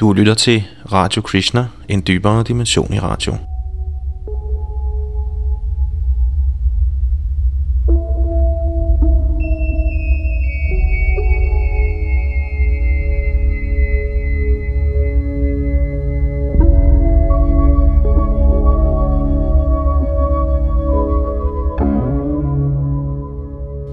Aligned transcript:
Du 0.00 0.12
lytter 0.12 0.34
til 0.34 0.62
Radio 0.92 1.22
Krishna, 1.22 1.66
en 1.88 2.02
dybere 2.06 2.42
dimension 2.42 2.94
i 2.94 2.98
radio. 2.98 3.32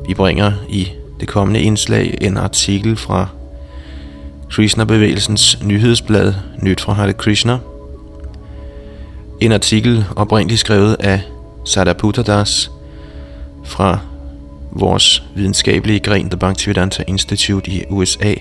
Vi 0.07 0.13
bringer 0.13 0.51
i 0.69 0.87
det 1.19 1.27
kommende 1.27 1.61
indslag 1.61 2.17
en 2.21 2.37
artikel 2.37 2.97
fra 2.97 3.27
Krishna-bevægelsens 4.49 5.63
nyhedsblad 5.63 6.33
Nyt 6.61 6.81
fra 6.81 6.93
Hare 6.93 7.13
Krishna. 7.13 7.57
En 9.41 9.51
artikel 9.51 10.05
oprindeligt 10.15 10.59
skrevet 10.59 10.95
af 10.99 11.21
Sadaputa 11.65 12.21
Das 12.21 12.71
fra 13.65 13.99
vores 14.71 15.23
videnskabelige 15.35 15.99
gren, 15.99 16.29
The 16.29 16.39
Bhaktivedanta 16.39 17.03
Institute 17.07 17.71
i 17.71 17.83
USA. 17.89 18.33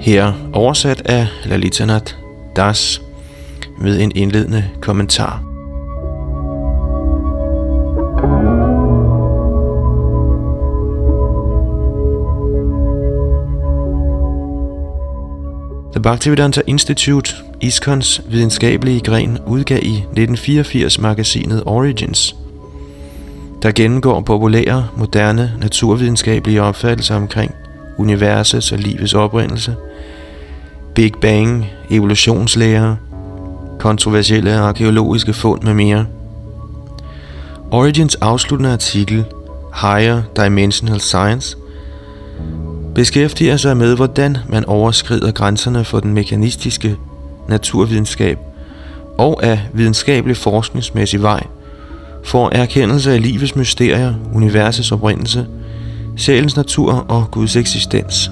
Her 0.00 0.32
oversat 0.52 1.02
af 1.04 1.26
Lalitanath 1.44 2.14
Das 2.56 3.02
med 3.80 4.00
en 4.00 4.12
indledende 4.14 4.64
kommentar. 4.80 5.49
The 15.92 16.00
Bhaktivedanta 16.00 16.60
Institute, 16.66 17.34
ISKCONs 17.60 18.22
videnskabelige 18.28 19.00
gren, 19.00 19.38
udgav 19.46 19.78
i 19.82 19.94
1984 19.94 20.98
magasinet 20.98 21.62
Origins, 21.66 22.36
der 23.62 23.72
gennemgår 23.72 24.20
populære, 24.20 24.88
moderne, 24.96 25.52
naturvidenskabelige 25.58 26.62
opfattelser 26.62 27.16
omkring 27.16 27.54
universets 27.98 28.72
og 28.72 28.78
livets 28.78 29.14
oprindelse, 29.14 29.76
Big 30.94 31.12
Bang, 31.20 31.66
evolutionslære, 31.90 32.96
kontroversielle 33.78 34.54
arkeologiske 34.54 35.32
fund 35.32 35.62
med 35.62 35.74
mere. 35.74 36.06
Origins 37.70 38.14
afsluttende 38.14 38.72
artikel, 38.72 39.24
Higher 39.80 40.22
Dimensional 40.36 41.00
Science, 41.00 41.56
beskæftiger 42.94 43.56
sig 43.56 43.76
med, 43.76 43.96
hvordan 43.96 44.36
man 44.48 44.64
overskrider 44.64 45.32
grænserne 45.32 45.84
for 45.84 46.00
den 46.00 46.14
mekanistiske 46.14 46.96
naturvidenskab 47.48 48.38
og 49.18 49.44
af 49.44 49.60
videnskabelig 49.72 50.36
forskningsmæssig 50.36 51.22
vej 51.22 51.46
for 52.24 52.48
erkendelse 52.52 53.12
af 53.12 53.22
livets 53.22 53.56
mysterier, 53.56 54.14
universets 54.34 54.92
oprindelse, 54.92 55.46
sjælens 56.16 56.56
natur 56.56 56.92
og 56.92 57.30
Guds 57.30 57.56
eksistens. 57.56 58.30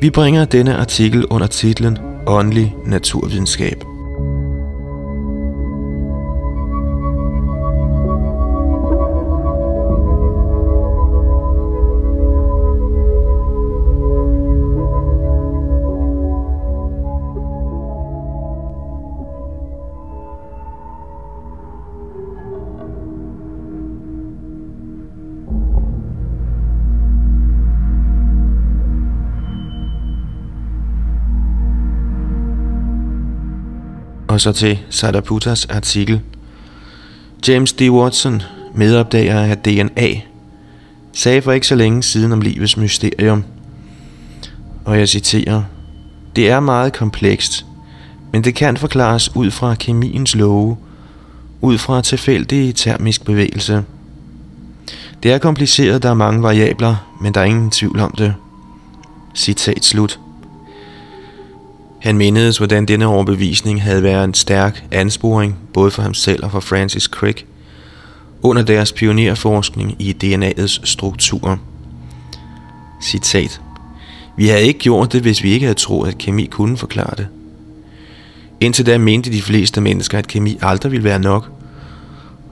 Vi 0.00 0.10
bringer 0.10 0.44
denne 0.44 0.76
artikel 0.76 1.26
under 1.26 1.46
titlen 1.46 1.98
Åndelig 2.26 2.74
naturvidenskab. 2.86 3.91
Og 34.32 34.40
så 34.40 34.52
til 34.52 34.78
Sadaputas 34.90 35.64
artikel. 35.64 36.20
James 37.48 37.72
D. 37.72 37.82
Watson, 37.90 38.42
medopdager 38.74 39.40
af 39.40 39.58
DNA, 39.58 40.20
sagde 41.12 41.42
for 41.42 41.52
ikke 41.52 41.66
så 41.66 41.74
længe 41.74 42.02
siden 42.02 42.32
om 42.32 42.40
livets 42.40 42.76
mysterium. 42.76 43.44
Og 44.84 44.98
jeg 44.98 45.08
citerer. 45.08 45.62
Det 46.36 46.50
er 46.50 46.60
meget 46.60 46.92
komplekst, 46.92 47.66
men 48.32 48.44
det 48.44 48.54
kan 48.54 48.76
forklares 48.76 49.36
ud 49.36 49.50
fra 49.50 49.74
kemiens 49.74 50.34
love, 50.34 50.76
ud 51.60 51.78
fra 51.78 52.02
tilfældig 52.02 52.74
termisk 52.74 53.24
bevægelse. 53.24 53.84
Det 55.22 55.32
er 55.32 55.38
kompliceret, 55.38 56.02
der 56.02 56.10
er 56.10 56.14
mange 56.14 56.42
variabler, 56.42 56.96
men 57.20 57.34
der 57.34 57.40
er 57.40 57.44
ingen 57.44 57.70
tvivl 57.70 58.00
om 58.00 58.14
det. 58.18 58.34
Citat 59.34 59.84
slut. 59.84 60.20
Han 62.02 62.18
mindedes, 62.18 62.56
hvordan 62.58 62.86
denne 62.86 63.06
overbevisning 63.06 63.82
havde 63.82 64.02
været 64.02 64.24
en 64.24 64.34
stærk 64.34 64.84
ansporing 64.90 65.56
både 65.72 65.90
for 65.90 66.02
ham 66.02 66.14
selv 66.14 66.44
og 66.44 66.50
for 66.50 66.60
Francis 66.60 67.02
Crick 67.02 67.46
under 68.42 68.62
deres 68.62 68.92
pionerforskning 68.92 69.96
i 69.98 70.16
DNA'ets 70.24 70.80
struktur. 70.84 71.58
Citat. 73.02 73.60
Vi 74.36 74.48
havde 74.48 74.62
ikke 74.62 74.78
gjort 74.78 75.12
det, 75.12 75.22
hvis 75.22 75.42
vi 75.42 75.50
ikke 75.50 75.66
havde 75.66 75.78
troet, 75.78 76.08
at 76.08 76.18
kemi 76.18 76.46
kunne 76.46 76.76
forklare 76.76 77.14
det. 77.16 77.26
Indtil 78.60 78.86
da 78.86 78.98
mente 78.98 79.32
de 79.32 79.42
fleste 79.42 79.80
mennesker, 79.80 80.18
at 80.18 80.28
kemi 80.28 80.58
aldrig 80.62 80.92
ville 80.92 81.04
være 81.04 81.18
nok, 81.18 81.50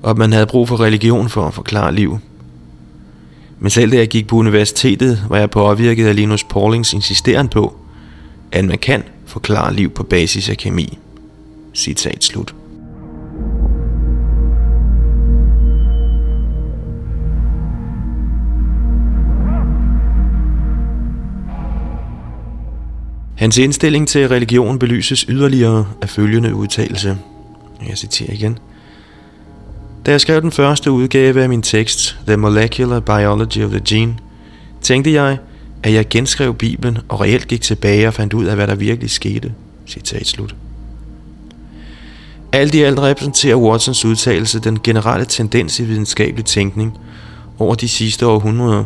og 0.03 0.11
at 0.11 0.19
man 0.19 0.33
havde 0.33 0.47
brug 0.47 0.69
for 0.69 0.81
religion 0.81 1.29
for 1.29 1.47
at 1.47 1.55
forklare 1.55 1.95
liv. 1.95 2.19
Men 3.61 3.71
selv 3.71 3.93
da 3.93 3.97
jeg 3.97 4.09
gik 4.09 4.27
på 4.27 4.37
universitetet, 4.37 5.25
var 5.29 5.39
jeg 5.39 5.51
påvirket 5.51 6.07
af 6.07 6.17
Linus 6.17 6.45
Paulings 6.45 6.93
insisteren 6.93 7.49
på, 7.49 7.77
at 8.53 8.65
man 8.65 8.79
kan 8.79 9.03
forklare 9.31 9.75
liv 9.75 9.91
på 9.91 10.03
basis 10.03 10.49
af 10.49 10.57
kemi. 10.57 10.99
Citat 11.75 12.25
slut. 12.25 12.55
Hans 23.37 23.59
indstilling 23.59 24.09
til 24.09 24.29
religion 24.29 24.79
belyses 24.79 25.21
yderligere 25.29 25.87
af 26.03 26.09
følgende 26.09 26.55
udtalelse. 26.55 27.19
Jeg 27.89 27.99
citerer 27.99 28.33
igen. 28.33 28.59
Da 30.07 30.11
jeg 30.11 30.21
skrev 30.21 30.43
den 30.43 30.53
første 30.53 30.91
udgave 30.91 31.43
af 31.43 31.49
min 31.49 31.63
tekst, 31.63 32.19
The 32.27 32.37
Molecular 32.37 33.01
Biology 33.01 33.65
of 33.65 33.71
the 33.71 33.81
Gene, 33.89 34.17
tænkte 34.81 35.13
jeg, 35.13 35.39
at 35.83 35.93
jeg 35.93 36.09
genskrev 36.09 36.55
Bibelen 36.55 36.99
og 37.09 37.21
reelt 37.21 37.49
gik 37.49 37.61
tilbage 37.61 38.09
og 38.09 38.15
fandt 38.15 38.33
ud 38.33 38.45
af, 38.45 38.57
hvad 38.57 38.67
der 38.67 38.75
virkelig 38.75 39.11
skete. 39.11 39.53
Citat 39.87 40.27
slut. 40.27 40.55
Alt 42.53 42.75
i 42.75 42.83
alt 42.83 42.99
repræsenterer 42.99 43.57
Watsons 43.57 44.05
udtalelse 44.05 44.61
den 44.61 44.79
generelle 44.83 45.25
tendens 45.25 45.81
i 45.81 45.85
videnskabelig 45.85 46.45
tænkning 46.45 46.99
over 47.59 47.75
de 47.75 47.89
sidste 47.89 48.27
århundreder. 48.27 48.85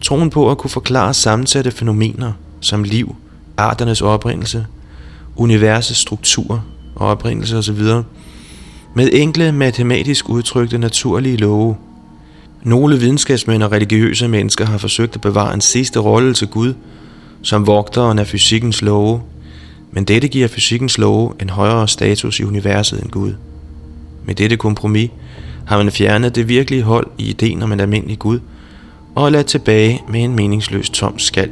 Troen 0.00 0.30
på 0.30 0.50
at 0.50 0.58
kunne 0.58 0.70
forklare 0.70 1.14
sammensatte 1.14 1.70
fænomener 1.70 2.32
som 2.60 2.84
liv, 2.84 3.16
arternes 3.56 4.00
oprindelse, 4.00 4.66
universets 5.36 5.98
struktur 5.98 6.64
og 6.96 7.08
oprindelse 7.08 7.56
osv. 7.56 7.82
med 8.94 9.10
enkle 9.12 9.52
matematisk 9.52 10.28
udtrykte 10.28 10.78
naturlige 10.78 11.36
love– 11.36 11.76
nogle 12.62 12.98
videnskabsmænd 12.98 13.62
og 13.62 13.72
religiøse 13.72 14.28
mennesker 14.28 14.66
har 14.66 14.78
forsøgt 14.78 15.14
at 15.14 15.20
bevare 15.20 15.54
en 15.54 15.60
sidste 15.60 15.98
rolle 16.00 16.34
til 16.34 16.48
Gud, 16.48 16.74
som 17.42 17.66
vogteren 17.66 18.18
af 18.18 18.26
fysikkens 18.26 18.82
love, 18.82 19.22
men 19.92 20.04
dette 20.04 20.28
giver 20.28 20.48
fysikkens 20.48 20.98
love 20.98 21.32
en 21.42 21.50
højere 21.50 21.88
status 21.88 22.40
i 22.40 22.44
universet 22.44 23.02
end 23.02 23.10
Gud. 23.10 23.34
Med 24.24 24.34
dette 24.34 24.56
kompromis 24.56 25.10
har 25.66 25.76
man 25.76 25.92
fjernet 25.92 26.34
det 26.34 26.48
virkelige 26.48 26.82
hold 26.82 27.06
i 27.18 27.28
ideen 27.28 27.62
om 27.62 27.72
en 27.72 27.80
almindelig 27.80 28.18
Gud, 28.18 28.40
og 29.14 29.32
ladt 29.32 29.46
tilbage 29.46 30.02
med 30.08 30.24
en 30.24 30.36
meningsløs 30.36 30.90
tom 30.90 31.18
skal. 31.18 31.50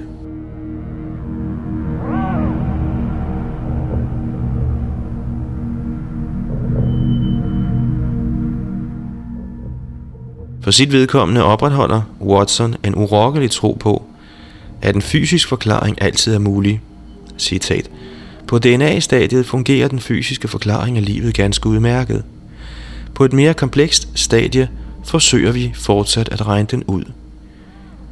For 10.66 10.70
sit 10.70 10.92
vedkommende 10.92 11.44
opretholder 11.44 12.02
Watson 12.20 12.74
en 12.84 12.94
urokkelig 12.94 13.50
tro 13.50 13.76
på, 13.80 14.04
at 14.82 14.94
en 14.94 15.02
fysisk 15.02 15.48
forklaring 15.48 16.02
altid 16.02 16.34
er 16.34 16.38
mulig. 16.38 16.80
Citat. 17.38 17.90
På 18.46 18.58
DNA-stadiet 18.58 19.46
fungerer 19.46 19.88
den 19.88 20.00
fysiske 20.00 20.48
forklaring 20.48 20.96
af 20.96 21.04
livet 21.04 21.34
ganske 21.34 21.68
udmærket. 21.68 22.24
På 23.14 23.24
et 23.24 23.32
mere 23.32 23.54
komplekst 23.54 24.08
stadie 24.14 24.68
forsøger 25.04 25.52
vi 25.52 25.72
fortsat 25.74 26.28
at 26.28 26.46
regne 26.46 26.68
den 26.70 26.84
ud. 26.84 27.04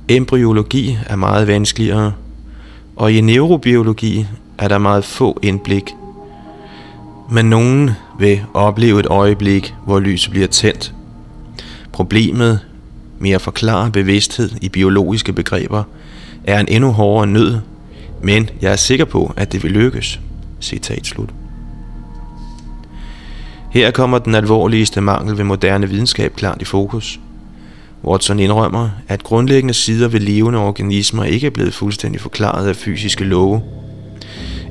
Embryologi 0.08 0.98
er 1.06 1.16
meget 1.16 1.46
vanskeligere. 1.46 2.12
Og 2.96 3.12
i 3.12 3.20
neurobiologi 3.20 4.26
er 4.58 4.68
der 4.68 4.78
meget 4.78 5.04
få 5.04 5.38
indblik. 5.42 5.90
Men 7.30 7.50
nogen 7.50 7.90
vil 8.18 8.42
opleve 8.54 9.00
et 9.00 9.06
øjeblik, 9.06 9.74
hvor 9.84 10.00
lyset 10.00 10.30
bliver 10.30 10.46
tændt. 10.46 10.94
Problemet 11.94 12.60
med 13.18 13.30
at 13.30 13.40
forklare 13.40 13.90
bevidsthed 13.90 14.50
i 14.60 14.68
biologiske 14.68 15.32
begreber 15.32 15.82
er 16.44 16.60
en 16.60 16.68
endnu 16.68 16.90
hårdere 16.90 17.26
nød, 17.26 17.58
men 18.22 18.50
jeg 18.60 18.72
er 18.72 18.76
sikker 18.76 19.04
på, 19.04 19.32
at 19.36 19.52
det 19.52 19.62
vil 19.62 19.72
lykkes. 19.72 20.20
Citat 20.60 21.06
slut. 21.06 21.28
Her 23.70 23.90
kommer 23.90 24.18
den 24.18 24.34
alvorligste 24.34 25.00
mangel 25.00 25.38
ved 25.38 25.44
moderne 25.44 25.88
videnskab 25.88 26.36
klart 26.36 26.62
i 26.62 26.64
fokus. 26.64 27.20
Watson 28.04 28.38
indrømmer, 28.38 28.90
at 29.08 29.22
grundlæggende 29.22 29.74
sider 29.74 30.08
ved 30.08 30.20
levende 30.20 30.58
organismer 30.58 31.24
ikke 31.24 31.46
er 31.46 31.50
blevet 31.50 31.74
fuldstændig 31.74 32.20
forklaret 32.20 32.68
af 32.68 32.76
fysiske 32.76 33.24
love. 33.24 33.62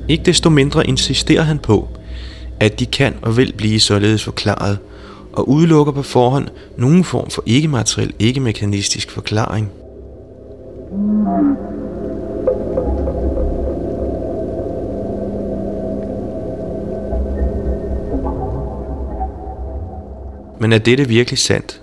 Ikke 0.08 0.24
desto 0.24 0.50
mindre 0.50 0.86
insisterer 0.86 1.42
han 1.42 1.58
på, 1.58 1.88
at 2.60 2.80
de 2.80 2.86
kan 2.86 3.14
og 3.22 3.36
vil 3.36 3.52
blive 3.56 3.80
således 3.80 4.24
forklaret, 4.24 4.78
og 5.34 5.48
udelukker 5.48 5.92
på 5.92 6.02
forhånd 6.02 6.48
nogen 6.76 7.04
form 7.04 7.30
for 7.30 7.42
ikke-materiel, 7.46 8.12
ikke-mekanistisk 8.18 9.10
forklaring. 9.10 9.70
Men 20.58 20.72
er 20.72 20.78
dette 20.78 21.08
virkelig 21.08 21.38
sandt? 21.38 21.80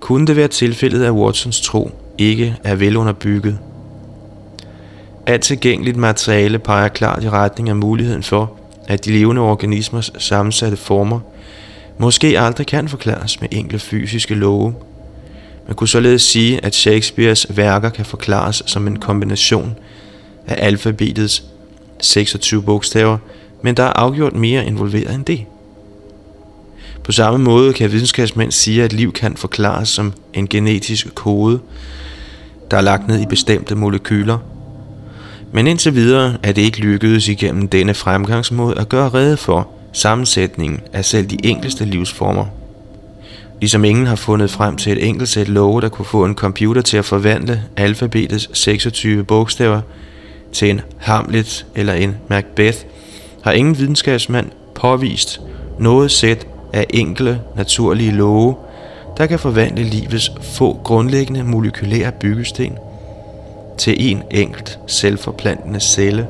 Kunne 0.00 0.26
det 0.26 0.36
være 0.36 0.48
tilfældet, 0.48 1.04
at 1.04 1.12
Watsons 1.12 1.60
tro 1.60 1.90
ikke 2.18 2.56
er 2.64 2.74
velunderbygget? 2.74 3.58
Alt 5.26 5.42
tilgængeligt 5.42 5.96
materiale 5.96 6.58
peger 6.58 6.88
klart 6.88 7.24
i 7.24 7.30
retning 7.30 7.68
af 7.68 7.76
muligheden 7.76 8.22
for, 8.22 8.52
at 8.86 9.04
de 9.04 9.12
levende 9.12 9.42
organismers 9.42 10.12
sammensatte 10.18 10.76
former 10.76 11.20
måske 11.98 12.40
aldrig 12.40 12.66
kan 12.66 12.88
forklares 12.88 13.40
med 13.40 13.48
enkle 13.52 13.78
fysiske 13.78 14.34
love. 14.34 14.74
Man 15.66 15.76
kunne 15.76 15.88
således 15.88 16.22
sige, 16.22 16.64
at 16.64 16.74
Shakespeares 16.74 17.46
værker 17.50 17.88
kan 17.88 18.04
forklares 18.04 18.62
som 18.66 18.86
en 18.86 18.98
kombination 18.98 19.76
af 20.46 20.66
alfabetets 20.66 21.44
26 22.00 22.62
bogstaver, 22.62 23.18
men 23.62 23.76
der 23.76 23.82
er 23.82 23.92
afgjort 23.92 24.34
mere 24.34 24.66
involveret 24.66 25.14
end 25.14 25.24
det. 25.24 25.44
På 27.04 27.12
samme 27.12 27.38
måde 27.38 27.72
kan 27.72 27.92
videnskabsmænd 27.92 28.52
sige, 28.52 28.84
at 28.84 28.92
liv 28.92 29.12
kan 29.12 29.36
forklares 29.36 29.88
som 29.88 30.12
en 30.34 30.48
genetisk 30.48 31.14
kode, 31.14 31.60
der 32.70 32.76
er 32.76 32.80
lagt 32.80 33.08
ned 33.08 33.20
i 33.20 33.26
bestemte 33.26 33.74
molekyler. 33.74 34.38
Men 35.52 35.66
indtil 35.66 35.94
videre 35.94 36.36
er 36.42 36.52
det 36.52 36.62
ikke 36.62 36.80
lykkedes 36.80 37.28
igennem 37.28 37.68
denne 37.68 37.94
fremgangsmåde 37.94 38.78
at 38.78 38.88
gøre 38.88 39.08
rede 39.08 39.36
for 39.36 39.68
sammensætningen 39.92 40.80
af 40.92 41.04
selv 41.04 41.26
de 41.26 41.38
enkleste 41.44 41.84
livsformer. 41.84 42.46
Ligesom 43.60 43.84
ingen 43.84 44.06
har 44.06 44.16
fundet 44.16 44.50
frem 44.50 44.76
til 44.76 44.92
et 44.92 45.08
enkelt 45.08 45.28
sæt 45.28 45.48
love, 45.48 45.80
der 45.80 45.88
kunne 45.88 46.06
få 46.06 46.24
en 46.24 46.34
computer 46.34 46.82
til 46.82 46.96
at 46.96 47.04
forvandle 47.04 47.62
alfabetets 47.76 48.50
26 48.52 49.24
bogstaver 49.24 49.80
til 50.52 50.70
en 50.70 50.80
Hamlet 50.98 51.66
eller 51.74 51.92
en 51.92 52.16
Macbeth, 52.28 52.78
har 53.44 53.52
ingen 53.52 53.78
videnskabsmand 53.78 54.50
påvist 54.74 55.40
noget 55.78 56.10
sæt 56.10 56.46
af 56.72 56.86
enkle, 56.90 57.40
naturlige 57.56 58.10
love, 58.10 58.56
der 59.16 59.26
kan 59.26 59.38
forvandle 59.38 59.84
livets 59.84 60.32
få 60.42 60.80
grundlæggende 60.84 61.44
molekylære 61.44 62.12
byggesten 62.12 62.78
til 63.78 64.10
en 64.12 64.22
enkelt 64.30 64.78
selvforplantende 64.86 65.80
celle. 65.80 66.26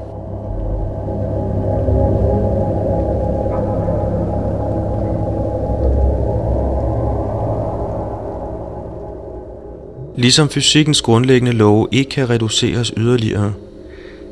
Ligesom 10.19 10.49
fysikkens 10.49 11.03
grundlæggende 11.03 11.53
love 11.53 11.89
ikke 11.93 12.11
kan 12.11 12.31
reduceres 12.31 12.93
yderligere, 12.97 13.53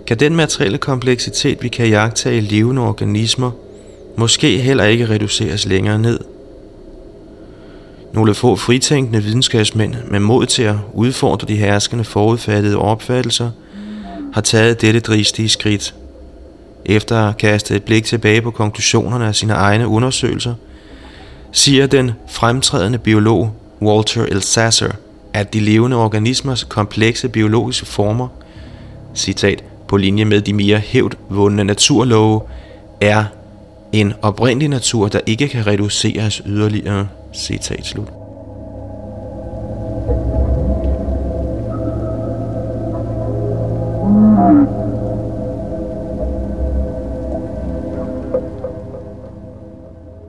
kan 0.06 0.21
den 0.21 0.37
materielle 0.37 0.79
kompleksitet, 0.79 1.62
vi 1.62 1.69
kan 1.69 1.88
jagtage 1.88 2.37
i 2.37 2.41
levende 2.41 2.83
organismer, 2.83 3.50
måske 4.17 4.59
heller 4.59 4.85
ikke 4.85 5.09
reduceres 5.09 5.67
længere 5.67 5.99
ned. 5.99 6.21
Nogle 8.12 8.35
få 8.35 8.56
fritænkende 8.56 9.23
videnskabsmænd 9.23 9.94
med 10.11 10.21
mod 10.21 10.47
til 10.47 10.62
at 10.62 10.77
udfordre 10.93 11.49
de 11.49 11.56
herskende 11.56 12.05
forudfattede 12.05 12.77
opfattelser 12.77 13.50
har 14.32 14.41
taget 14.41 14.81
dette 14.81 15.00
dristige 15.00 15.49
skridt. 15.49 15.94
Efter 16.85 17.17
at 17.29 17.37
kaste 17.37 17.77
et 17.77 17.82
blik 17.82 18.05
tilbage 18.05 18.43
på 18.43 18.50
konklusionerne 18.50 19.27
af 19.27 19.35
sine 19.35 19.53
egne 19.53 19.89
undersøgelser, 19.89 20.55
siger 21.53 21.87
den 21.87 22.11
fremtrædende 22.29 22.99
biolog 22.99 23.53
Walter 23.82 24.27
L. 24.27 24.43
At 25.37 25.53
de 25.53 25.61
levende 25.61 25.97
organismers 25.97 26.65
komplekse 26.65 27.29
biologiske 27.29 27.87
former, 27.87 28.29
citat, 29.15 29.65
på 29.88 29.97
linje 29.97 30.25
med 30.25 30.41
de 30.41 30.53
mere 30.53 30.79
hævdvundne 30.79 31.65
naturlove, 31.65 32.41
er 33.00 33.25
en 33.93 34.12
oprindelig 34.23 34.69
natur, 34.69 35.09
der 35.09 35.21
ikke 35.27 35.49
kan 35.49 35.67
reduceres 35.67 36.43
yderligere. 36.47 37.09
Citat 37.35 37.87
slut. 37.87 38.09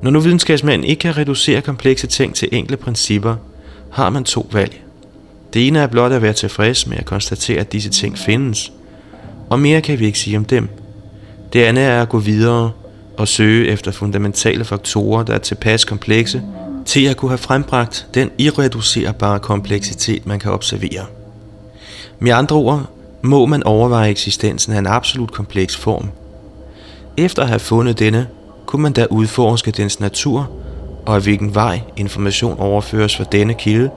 Når 0.02 0.10
nu 0.12 0.20
videnskabsmanden 0.20 0.88
ikke 0.88 1.00
kan 1.00 1.18
reducere 1.18 1.62
komplekse 1.62 2.08
ting 2.08 2.36
til 2.36 2.50
enkle 2.52 2.78
principper, 2.78 3.36
har 3.92 4.10
man 4.10 4.24
to 4.24 4.48
valg. 4.52 4.87
Det 5.54 5.68
ene 5.68 5.80
er 5.80 5.88
blot 5.88 6.12
at 6.12 6.22
være 6.22 6.34
tilfreds 6.34 6.88
med 6.88 6.98
at 6.98 7.06
konstatere, 7.06 7.60
at 7.60 7.72
disse 7.72 7.90
ting 7.90 8.18
findes, 8.18 8.72
og 9.50 9.60
mere 9.60 9.82
kan 9.82 10.00
vi 10.00 10.06
ikke 10.06 10.20
sige 10.20 10.38
om 10.38 10.46
dem. 10.46 10.70
Det 11.54 11.64
andet 11.64 11.84
er 11.84 12.02
at 12.02 12.10
gå 12.10 12.20
videre 12.20 12.72
og 13.18 13.28
søge 13.28 13.68
efter 13.68 13.92
fundamentale 13.92 14.66
faktorer, 14.66 15.24
der 15.24 15.34
er 15.34 15.38
tilpas 15.38 15.86
komplekse, 15.86 16.42
til 16.86 17.06
at 17.06 17.18
kunne 17.18 17.32
have 17.32 17.38
frembragt 17.38 18.08
den 18.14 18.30
irreducerbare 18.38 19.40
kompleksitet, 19.40 20.26
man 20.26 20.40
kan 20.40 20.52
observere. 20.52 21.06
Med 22.20 22.32
andre 22.32 22.56
ord 22.56 22.90
må 23.22 23.46
man 23.46 23.64
overveje 23.64 24.10
eksistensen 24.10 24.74
af 24.74 24.80
en 24.80 24.88
absolut 24.88 25.32
kompleks 25.32 25.78
form. 25.78 26.10
Efter 27.18 27.42
at 27.42 27.48
have 27.48 27.60
fundet 27.60 28.00
denne, 28.00 28.28
kunne 28.66 28.82
man 28.82 28.94
da 28.94 29.06
udforske 29.10 29.72
dens 29.72 30.00
natur 30.00 30.50
og 31.06 31.16
af 31.16 31.22
hvilken 31.22 31.56
vej 31.56 31.80
information 31.98 32.60
overføres 32.60 33.18
fra 33.18 33.24
denne 33.32 33.54
kilde 33.54 33.90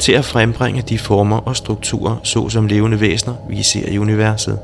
til 0.00 0.12
at 0.12 0.24
frembringe 0.24 0.82
de 0.82 0.98
former 0.98 1.36
og 1.36 1.56
strukturer, 1.56 2.16
såsom 2.22 2.66
levende 2.66 3.00
væsener, 3.00 3.34
vi 3.48 3.62
ser 3.62 3.88
i 3.88 3.98
universet. 3.98 4.58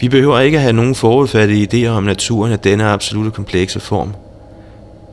Vi 0.00 0.08
behøver 0.08 0.40
ikke 0.40 0.56
at 0.56 0.62
have 0.62 0.72
nogen 0.72 0.94
forudfattede 0.94 1.86
idéer 1.86 1.90
om 1.90 2.02
naturen 2.02 2.52
af 2.52 2.58
denne 2.58 2.84
absolute 2.84 3.30
komplekse 3.30 3.80
form. 3.80 4.14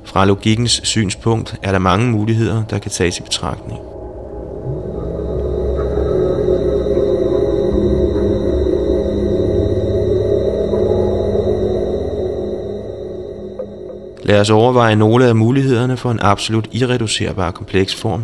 Fra 0.04 0.26
logikkens 0.26 0.82
synspunkt 0.84 1.56
er 1.64 1.72
der 1.72 1.80
mange 1.80 2.12
muligheder, 2.12 2.64
der 2.70 2.80
kan 2.80 2.92
tages 2.92 3.20
i 3.20 3.22
betragtning. 3.22 3.80
Lad 14.30 14.40
os 14.40 14.50
overveje 14.50 14.96
nogle 14.96 15.26
af 15.26 15.36
mulighederne 15.36 15.98
for 15.98 16.12
en 16.12 16.20
absolut 16.20 16.68
irreducerbar 16.72 17.52
kompleks 17.52 17.96
form, 17.96 18.24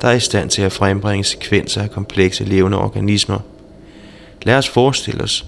der 0.00 0.08
er 0.08 0.12
i 0.12 0.20
stand 0.20 0.50
til 0.50 0.62
at 0.62 0.72
frembringe 0.72 1.24
sekvenser 1.24 1.82
af 1.82 1.90
komplekse 1.90 2.44
levende 2.44 2.78
organismer. 2.78 3.38
Lad 4.42 4.56
os 4.56 4.68
forestille 4.68 5.22
os, 5.22 5.46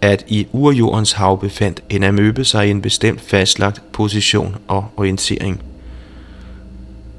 at 0.00 0.24
i 0.28 0.46
urjordens 0.52 1.12
hav 1.12 1.40
befandt 1.40 1.82
en 1.90 2.02
amøbe 2.02 2.44
sig 2.44 2.66
i 2.66 2.70
en 2.70 2.82
bestemt 2.82 3.20
fastlagt 3.20 3.82
position 3.92 4.56
og 4.68 4.86
orientering. 4.96 5.62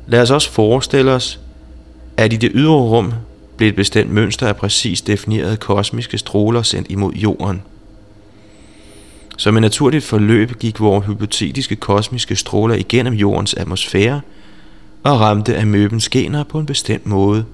Lad 0.07 0.21
os 0.21 0.31
også 0.31 0.51
forestille 0.51 1.11
os, 1.11 1.39
at 2.17 2.33
i 2.33 2.37
det 2.37 2.51
ydre 2.53 2.73
rum 2.73 3.13
blev 3.57 3.69
et 3.69 3.75
bestemt 3.75 4.11
mønster 4.11 4.47
af 4.47 4.55
præcis 4.55 5.01
definerede 5.01 5.57
kosmiske 5.57 6.17
stråler 6.17 6.61
sendt 6.61 6.91
imod 6.91 7.13
jorden. 7.13 7.61
Som 9.41 9.57
et 9.57 9.61
naturligt 9.61 10.03
forløb 10.03 10.59
gik 10.59 10.79
vores 10.79 11.05
hypotetiske 11.05 11.75
kosmiske 11.75 12.35
stråler 12.35 12.75
igennem 12.75 13.13
jordens 13.13 13.53
atmosfære 13.53 14.21
og 15.03 15.19
ramte 15.19 15.59
amøbens 15.59 16.09
gener 16.09 16.43
på 16.43 16.59
en 16.59 16.65
bestemt 16.65 17.05
måde, 17.05 17.45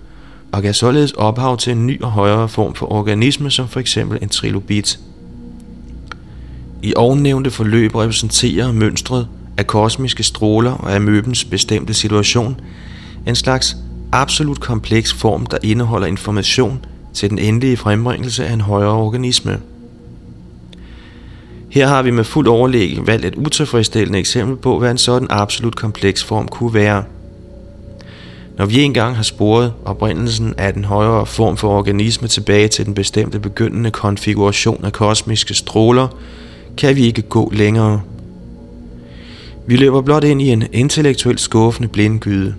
og 0.52 0.62
gav 0.62 0.74
således 0.74 1.12
ophav 1.12 1.58
til 1.58 1.72
en 1.72 1.88
ny 1.88 2.02
og 2.02 2.12
højere 2.12 2.50
form 2.50 2.76
for 2.76 2.92
organisme, 2.92 3.52
som 3.52 3.68
for 3.68 3.80
eksempel 3.80 4.20
en 4.22 4.30
trilobit. 4.30 5.00
I 6.84 6.94
ovennævnte 6.96 7.52
forløb 7.52 7.96
repræsenterer 7.96 8.72
mønstret 8.72 9.28
af 9.58 9.68
kosmiske 9.68 10.24
stråler 10.24 10.72
og 10.72 10.96
amøbens 10.96 11.46
bestemte 11.46 11.94
situation 11.94 12.60
en 13.28 13.36
slags 13.36 13.78
absolut 14.12 14.60
kompleks 14.60 15.14
form, 15.14 15.46
der 15.46 15.58
indeholder 15.64 16.08
information 16.08 16.86
til 17.14 17.30
den 17.30 17.40
endelige 17.40 17.78
frembringelse 17.78 18.46
af 18.46 18.54
en 18.54 18.62
højere 18.62 18.94
organisme. 18.94 19.60
Her 21.78 21.88
har 21.88 22.02
vi 22.02 22.12
med 22.12 22.24
fuld 22.24 22.48
overlæg 22.48 23.00
valgt 23.06 23.26
et 23.26 23.36
utilfredsstillende 23.36 24.20
eksempel 24.20 24.58
på, 24.58 24.80
hvad 24.80 24.92
en 24.92 24.98
sådan 24.98 25.28
absolut 25.32 25.76
kompleks 25.76 26.24
form 26.24 26.48
kunne 26.48 26.74
være. 26.74 27.04
Når 28.58 28.66
vi 28.66 28.82
engang 28.82 29.16
har 29.16 29.24
sporet 29.24 29.74
oprindelsen 29.86 30.54
af 30.58 30.74
den 30.74 30.86
højere 30.86 31.26
form 31.26 31.58
for 31.58 31.70
organisme 31.78 32.28
tilbage 32.28 32.68
til 32.68 32.86
den 32.86 32.94
bestemte 32.94 33.40
begyndende 33.40 33.92
konfiguration 33.92 34.86
af 34.86 34.94
kosmiske 34.94 35.54
stråler, 35.54 36.08
kan 36.78 36.96
vi 36.96 37.06
ikke 37.06 37.22
gå 37.22 37.52
længere. 37.54 38.02
Vi 39.68 39.76
løber 39.76 40.02
blot 40.02 40.24
ind 40.24 40.42
i 40.42 40.50
en 40.50 40.64
intellektuelt 40.74 41.40
skuffende 41.40 41.88
blindgyde. 41.88 42.56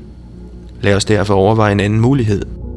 Lad 0.81 0.95
os 0.95 1.05
derfor 1.05 1.35
overveje 1.35 1.73
en 1.73 1.81
anden 1.81 2.01
mulighed– 2.01 2.43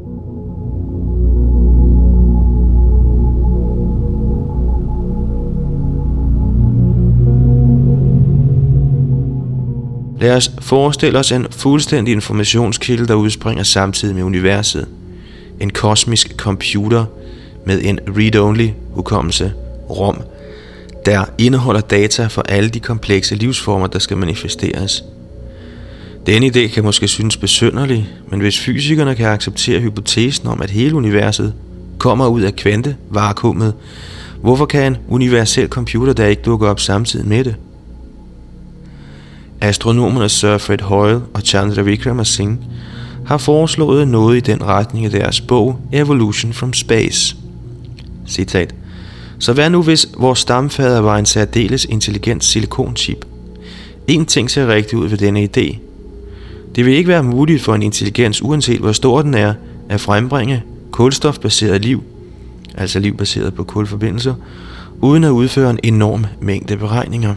Lad 10.21 10.35
os 10.35 10.51
forestille 10.59 11.19
os 11.19 11.31
en 11.31 11.47
fuldstændig 11.51 12.11
informationskilde, 12.11 13.07
der 13.07 13.13
udspringer 13.13 13.63
samtidig 13.63 14.15
med 14.15 14.23
universet. 14.23 14.87
En 15.59 15.69
kosmisk 15.69 16.35
computer 16.37 17.05
med 17.65 17.81
en 17.83 17.99
read-only 18.07 18.69
hukommelse, 18.93 19.53
ROM, 19.89 20.21
der 21.05 21.25
indeholder 21.37 21.81
data 21.81 22.27
for 22.27 22.41
alle 22.41 22.69
de 22.69 22.79
komplekse 22.79 23.35
livsformer, 23.35 23.87
der 23.87 23.99
skal 23.99 24.17
manifesteres. 24.17 25.03
Denne 26.25 26.47
idé 26.47 26.67
kan 26.67 26.83
måske 26.83 27.07
synes 27.07 27.37
besynderlig, 27.37 28.09
men 28.29 28.39
hvis 28.39 28.59
fysikerne 28.59 29.15
kan 29.15 29.27
acceptere 29.27 29.79
hypotesen 29.79 30.47
om, 30.47 30.61
at 30.61 30.69
hele 30.69 30.95
universet 30.95 31.53
kommer 31.97 32.27
ud 32.27 32.41
af 32.41 32.55
kvantevakuumet, 32.55 33.73
hvorfor 34.41 34.65
kan 34.65 34.91
en 34.91 34.97
universel 35.09 35.67
computer 35.67 36.13
der 36.13 36.25
ikke 36.25 36.41
dukke 36.41 36.67
op 36.67 36.79
samtidig 36.79 37.27
med 37.27 37.43
det? 37.43 37.55
Astronomerne 39.61 40.29
Sir 40.29 40.57
Fred 40.57 40.81
Hoyle 40.81 41.21
og 41.33 41.41
Chandra 41.41 41.81
Vikramasinghe 41.81 42.57
har 43.25 43.37
foreslået 43.37 44.07
noget 44.07 44.37
i 44.37 44.39
den 44.39 44.63
retning 44.63 45.05
i 45.05 45.09
deres 45.09 45.41
bog 45.41 45.79
Evolution 45.91 46.53
from 46.53 46.73
Space. 46.73 47.35
Citat. 48.27 48.75
Så 49.39 49.53
hvad 49.53 49.69
nu 49.69 49.83
hvis 49.83 50.07
vores 50.17 50.39
stamfader 50.39 50.99
var 50.99 51.17
en 51.17 51.25
særdeles 51.25 51.85
intelligent 51.85 52.43
silikonchip? 52.43 53.25
En 54.07 54.25
ting 54.25 54.51
ser 54.51 54.67
rigtig 54.67 54.97
ud 54.97 55.07
ved 55.07 55.17
denne 55.17 55.43
idé. 55.43 55.77
Det 56.75 56.85
vil 56.85 56.93
ikke 56.93 57.07
være 57.07 57.23
muligt 57.23 57.61
for 57.61 57.75
en 57.75 57.81
intelligens, 57.81 58.41
uanset 58.41 58.79
hvor 58.79 58.91
stor 58.91 59.21
den 59.21 59.33
er, 59.33 59.53
at 59.89 60.01
frembringe 60.01 60.63
kulstofbaseret 60.91 61.85
liv, 61.85 62.03
altså 62.75 62.99
liv 62.99 63.17
baseret 63.17 63.53
på 63.53 63.63
kulforbindelser, 63.63 64.33
uden 65.01 65.23
at 65.23 65.29
udføre 65.29 65.69
en 65.69 65.79
enorm 65.83 66.25
mængde 66.41 66.77
beregninger. 66.77 67.35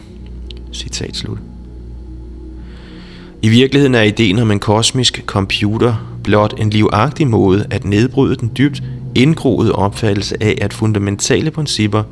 Citat 0.73 1.15
slut. 1.15 1.37
I 3.45 3.49
virkeligheden 3.49 3.95
er 3.95 4.01
ideen 4.01 4.39
om 4.39 4.51
en 4.51 4.59
kosmisk 4.59 5.23
computer 5.25 6.17
blot 6.23 6.53
en 6.59 6.69
livagtig 6.69 7.27
måde 7.27 7.65
at 7.69 7.85
nedbryde 7.85 8.35
den 8.35 8.51
dybt 8.57 8.83
indgroede 9.15 9.71
opfattelse 9.71 10.43
af, 10.43 10.57
at 10.61 10.73
fundamentale 10.73 11.51
principper 11.51 12.03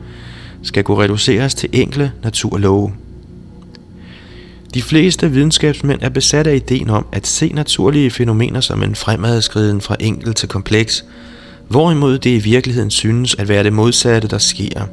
skal 0.64 0.84
kunne 0.84 1.04
reduceres 1.04 1.54
til 1.54 1.70
enkle 1.72 2.12
naturlove. 2.24 2.94
De 4.74 4.82
fleste 4.82 5.32
videnskabsmænd 5.32 6.02
er 6.02 6.10
besat 6.10 6.48
af 6.48 6.56
ideen 6.56 6.90
om 6.90 7.06
at 7.12 7.28
se 7.28 7.52
naturlige 7.54 8.12
fænomener 8.12 8.62
som 8.62 8.84
en 8.84 8.96
fremadskriden 8.96 9.82
fra 9.82 9.96
enkel 10.00 10.34
til 10.34 10.50
kompleks, 10.50 11.06
hvorimod 11.68 12.18
det 12.18 12.30
i 12.30 12.40
virkeligheden 12.40 12.92
synes 12.92 13.36
at 13.36 13.50
være 13.50 13.64
det 13.64 13.74
modsatte, 13.74 14.28
der 14.28 14.38
sker. 14.38 14.86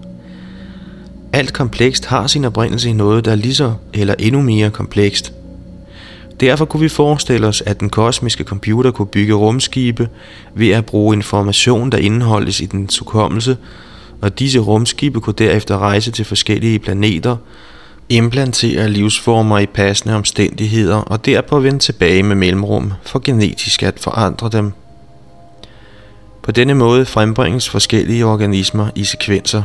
Alt 1.32 1.52
komplekst 1.52 2.06
har 2.06 2.26
sin 2.26 2.44
oprindelse 2.44 2.88
i 2.88 2.92
noget, 2.92 3.24
der 3.24 3.30
er 3.30 3.36
lige 3.36 3.54
så 3.54 3.72
eller 3.94 4.14
endnu 4.18 4.42
mere 4.42 4.70
komplekst– 4.70 5.32
Derfor 6.40 6.64
kunne 6.64 6.80
vi 6.80 6.88
forestille 6.88 7.46
os, 7.46 7.62
at 7.66 7.80
den 7.80 7.90
kosmiske 7.90 8.44
computer 8.44 8.90
kunne 8.90 9.06
bygge 9.06 9.34
rumskibe 9.34 10.08
ved 10.54 10.70
at 10.70 10.86
bruge 10.86 11.16
information, 11.16 11.92
der 11.92 11.98
indeholdes 11.98 12.60
i 12.60 12.66
den 12.66 12.88
hukommelse, 12.98 13.56
og 14.22 14.38
disse 14.38 14.58
rumskibe 14.58 15.20
kunne 15.20 15.34
derefter 15.38 15.78
rejse 15.78 16.10
til 16.10 16.24
forskellige 16.24 16.78
planeter, 16.78 17.36
implantere 18.08 18.88
livsformer 18.88 19.58
i 19.58 19.66
passende 19.66 20.14
omstændigheder 20.14 20.96
og 20.96 21.26
derpå 21.26 21.60
vende 21.60 21.78
tilbage 21.78 22.22
med 22.22 22.36
mellemrum 22.36 22.92
for 23.02 23.18
genetisk 23.18 23.82
at 23.82 24.00
forandre 24.00 24.48
dem. 24.48 24.72
På 26.42 26.52
denne 26.52 26.74
måde 26.74 27.04
frembringes 27.06 27.68
forskellige 27.68 28.26
organismer 28.26 28.90
i 28.94 29.04
sekvenser. 29.04 29.62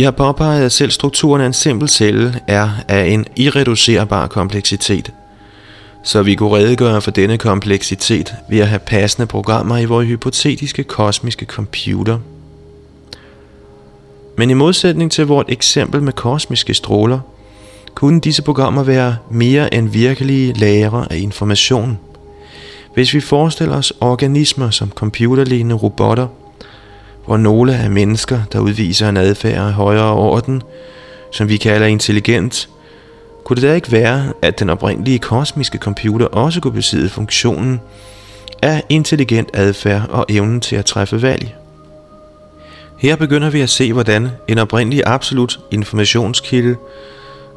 Vi 0.00 0.04
har 0.04 0.10
påpeget, 0.10 0.64
at 0.64 0.72
selv 0.72 0.90
strukturen 0.90 1.42
af 1.42 1.46
en 1.46 1.52
simpel 1.52 1.88
celle 1.88 2.40
er 2.46 2.70
af 2.88 3.06
en 3.06 3.26
irreducerbar 3.36 4.26
kompleksitet. 4.26 5.12
Så 6.04 6.22
vi 6.22 6.34
kunne 6.34 6.56
redegøre 6.56 7.00
for 7.00 7.10
denne 7.10 7.38
kompleksitet 7.38 8.34
ved 8.50 8.58
at 8.58 8.68
have 8.68 8.78
passende 8.78 9.26
programmer 9.26 9.78
i 9.78 9.84
vores 9.84 10.08
hypotetiske 10.08 10.84
kosmiske 10.84 11.46
computer. 11.46 12.18
Men 14.36 14.50
i 14.50 14.54
modsætning 14.54 15.12
til 15.12 15.26
vort 15.26 15.46
eksempel 15.48 16.02
med 16.02 16.12
kosmiske 16.12 16.74
stråler, 16.74 17.20
kunne 17.94 18.20
disse 18.20 18.42
programmer 18.42 18.82
være 18.82 19.16
mere 19.30 19.74
end 19.74 19.88
virkelige 19.88 20.52
lagre 20.52 21.06
af 21.10 21.16
information. 21.16 21.98
Hvis 22.94 23.14
vi 23.14 23.20
forestiller 23.20 23.76
os 23.76 23.92
organismer 24.00 24.70
som 24.70 24.90
computerlignende 24.90 25.74
robotter– 25.74 26.26
og 27.24 27.40
nogle 27.40 27.74
af 27.76 27.90
mennesker, 27.90 28.40
der 28.52 28.60
udviser 28.60 29.08
en 29.08 29.16
adfærd 29.16 29.66
af 29.66 29.72
højere 29.72 30.12
orden, 30.12 30.62
som 31.32 31.48
vi 31.48 31.56
kalder 31.56 31.86
intelligent, 31.86 32.68
kunne 33.44 33.56
det 33.56 33.62
da 33.62 33.74
ikke 33.74 33.92
være, 33.92 34.32
at 34.42 34.60
den 34.60 34.70
oprindelige 34.70 35.18
kosmiske 35.18 35.78
computer 35.78 36.26
også 36.26 36.60
kunne 36.60 36.72
besidde 36.72 37.08
funktionen 37.08 37.80
af 38.62 38.82
intelligent 38.88 39.50
adfærd 39.54 40.08
og 40.08 40.26
evnen 40.28 40.60
til 40.60 40.76
at 40.76 40.84
træffe 40.84 41.22
valg? 41.22 41.54
Her 42.98 43.16
begynder 43.16 43.50
vi 43.50 43.60
at 43.60 43.70
se, 43.70 43.92
hvordan 43.92 44.28
en 44.48 44.58
oprindelig 44.58 45.02
absolut 45.06 45.60
informationskilde 45.70 46.76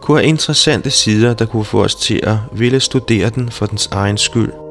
kunne 0.01 0.17
have 0.17 0.27
interessante 0.27 0.89
sider, 0.91 1.33
der 1.33 1.45
kunne 1.45 1.65
få 1.65 1.83
os 1.83 1.95
til 1.95 2.19
at 2.23 2.37
ville 2.51 2.79
studere 2.79 3.29
den 3.29 3.49
for 3.49 3.65
dens 3.65 3.87
egen 3.91 4.17
skyld. 4.17 4.62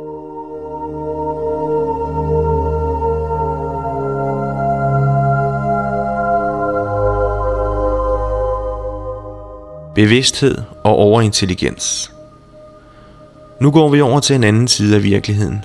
Bevidsthed 9.95 10.59
og 10.85 10.97
overintelligens. 10.97 12.13
Nu 13.61 13.71
går 13.71 13.89
vi 13.89 14.01
over 14.01 14.21
til 14.21 14.37
en 14.37 14.45
anden 14.45 14.69
side 14.69 14.97
af 14.97 15.03
virkeligheden. 15.03 15.65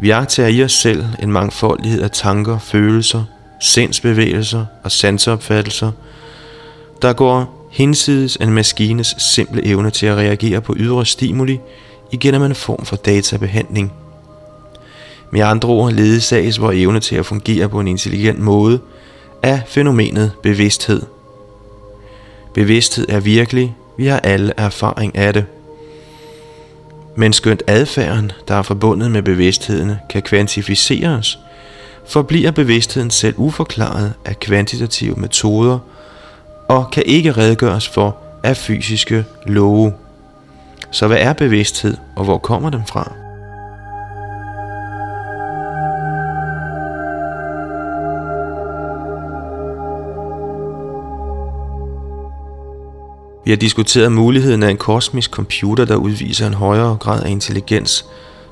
Vi 0.00 0.10
agter 0.10 0.46
i 0.46 0.62
os 0.62 0.72
selv 0.72 1.04
en 1.22 1.32
mangfoldighed 1.32 2.02
af 2.02 2.10
tanker, 2.10 2.58
følelser, 2.58 3.24
sindsbevægelser 3.60 4.66
og 4.84 4.90
sanseopfattelser, 4.92 5.92
der 7.02 7.12
går 7.12 7.68
hinsides 7.70 8.36
en 8.36 8.50
maskines 8.50 9.14
simple 9.18 9.66
evne 9.66 9.90
til 9.90 10.06
at 10.06 10.16
reagere 10.16 10.60
på 10.60 10.74
ydre 10.76 11.06
stimuli 11.06 11.60
igennem 12.12 12.42
en 12.42 12.54
form 12.54 12.84
for 12.84 12.96
databehandling. 12.96 13.92
Med 15.30 15.40
andre 15.40 15.68
ord 15.68 15.92
ledsages 15.92 16.60
vores 16.60 16.76
evne 16.78 17.00
til 17.00 17.16
at 17.16 17.26
fungere 17.26 17.68
på 17.68 17.80
en 17.80 17.88
intelligent 17.88 18.38
måde 18.38 18.80
af 19.42 19.62
fænomenet 19.66 20.32
bevidsthed– 20.42 21.02
Bevidsthed 22.54 23.06
er 23.08 23.20
virkelig, 23.20 23.76
vi 23.96 24.06
har 24.06 24.20
alle 24.20 24.52
erfaring 24.56 25.16
af 25.16 25.32
det. 25.32 25.44
Men 27.16 27.32
skønt 27.32 27.62
adfærden, 27.66 28.32
der 28.48 28.54
er 28.54 28.62
forbundet 28.62 29.10
med 29.10 29.22
bevidstheden, 29.22 29.92
kan 30.10 30.22
kvantificeres, 30.22 31.38
forbliver 32.06 32.50
bevidstheden 32.50 33.10
selv 33.10 33.34
uforklaret 33.38 34.14
af 34.24 34.40
kvantitative 34.40 35.14
metoder 35.16 35.78
og 36.68 36.90
kan 36.90 37.02
ikke 37.06 37.32
redegøres 37.32 37.88
for 37.88 38.16
af 38.42 38.56
fysiske 38.56 39.24
love. 39.46 39.92
Så 40.90 41.06
hvad 41.06 41.18
er 41.20 41.32
bevidsthed, 41.32 41.96
og 42.16 42.24
hvor 42.24 42.38
kommer 42.38 42.70
den 42.70 42.82
fra? 42.88 43.12
Vi 53.48 53.52
har 53.52 53.56
diskuteret 53.56 54.12
muligheden 54.12 54.62
af 54.62 54.70
en 54.70 54.76
kosmisk 54.76 55.30
computer, 55.30 55.84
der 55.84 55.96
udviser 55.96 56.46
en 56.46 56.54
højere 56.54 56.96
grad 57.00 57.22
af 57.22 57.30
intelligens, 57.30 58.04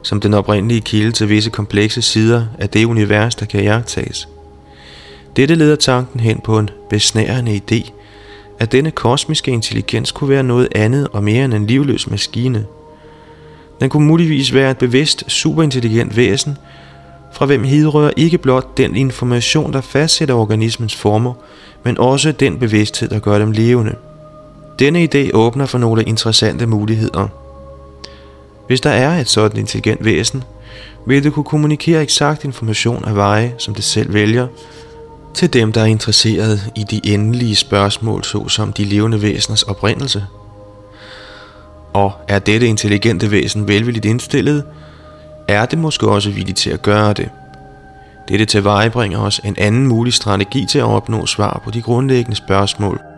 som 0.03 0.21
den 0.21 0.35
oprindelige 0.35 0.81
kilde 0.81 1.13
til 1.13 1.29
visse 1.29 1.51
komplekse 1.51 2.03
sider 2.03 2.47
af 2.59 2.69
det 2.69 2.85
univers, 2.85 3.35
der 3.35 3.47
kan 3.47 3.63
jagtages. 3.63 4.29
Dette 5.37 5.55
leder 5.55 5.77
tanken 5.77 6.21
hen 6.21 6.41
på 6.45 6.59
en 6.59 6.71
besnærende 6.91 7.61
idé, 7.71 7.91
at 8.59 8.73
denne 8.73 8.91
kosmiske 8.91 9.51
intelligens 9.51 10.13
kunne 10.13 10.31
være 10.31 10.43
noget 10.43 10.69
andet 10.75 11.09
og 11.13 11.25
mere 11.25 11.45
end 11.45 11.55
en 11.55 11.67
livløs 11.67 12.11
maskine. 12.11 12.65
Den 13.81 13.91
kunne 13.91 14.07
muligvis 14.07 14.55
være 14.55 14.71
et 14.71 14.79
bevidst, 14.79 15.31
superintelligent 15.31 16.17
væsen, 16.17 16.57
fra 17.33 17.47
hvem 17.47 17.65
hidrører 17.65 18.11
ikke 18.17 18.39
blot 18.39 18.77
den 18.77 18.97
information, 18.97 19.73
der 19.73 19.81
fastsætter 19.81 20.35
organismens 20.35 20.97
former, 20.97 21.35
men 21.85 21.99
også 21.99 22.33
den 22.33 22.59
bevidsthed, 22.59 23.09
der 23.09 23.19
gør 23.19 23.39
dem 23.39 23.51
levende. 23.51 23.95
Denne 24.79 25.05
idé 25.05 25.31
åbner 25.35 25.67
for 25.67 25.79
nogle 25.79 26.05
interessante 26.05 26.67
muligheder. 26.67 27.29
Hvis 28.67 28.81
der 28.81 28.91
er 28.91 29.21
et 29.21 29.29
sådan 29.29 29.61
intelligent 29.61 30.05
væsen, 30.05 30.45
vil 31.07 31.25
det 31.25 31.33
kunne 31.33 31.45
kommunikere 31.45 32.03
eksakt 32.03 32.45
information 32.45 33.05
af 33.05 33.17
veje, 33.17 33.55
som 33.59 33.75
det 33.75 33.85
selv 33.85 34.15
vælger, 34.15 34.47
til 35.35 35.53
dem, 35.53 35.73
der 35.73 35.81
er 35.81 35.85
interesseret 35.85 36.71
i 36.75 36.85
de 36.91 37.01
endelige 37.05 37.57
spørgsmål, 37.57 38.25
såsom 38.25 38.73
de 38.73 38.85
levende 38.85 39.23
væseners 39.23 39.63
oprindelse. 39.63 40.27
Og 41.93 42.13
er 42.29 42.39
dette 42.39 42.67
intelligente 42.67 43.31
væsen 43.31 43.69
velvilligt 43.69 44.05
indstillet, 44.05 44.65
er 45.49 45.67
det 45.67 45.79
måske 45.79 46.09
også 46.09 46.31
villigt 46.31 46.59
til 46.59 46.71
at 46.71 46.83
gøre 46.83 47.13
det. 47.13 47.29
Dette 48.29 48.45
tilvejebringer 48.45 49.19
os 49.19 49.41
en 49.45 49.55
anden 49.59 49.87
mulig 49.87 50.13
strategi 50.13 50.67
til 50.71 50.79
at 50.79 50.85
opnå 50.85 51.27
svar 51.27 51.61
på 51.65 51.71
de 51.71 51.83
grundlæggende 51.83 52.37
spørgsmål– 52.37 53.01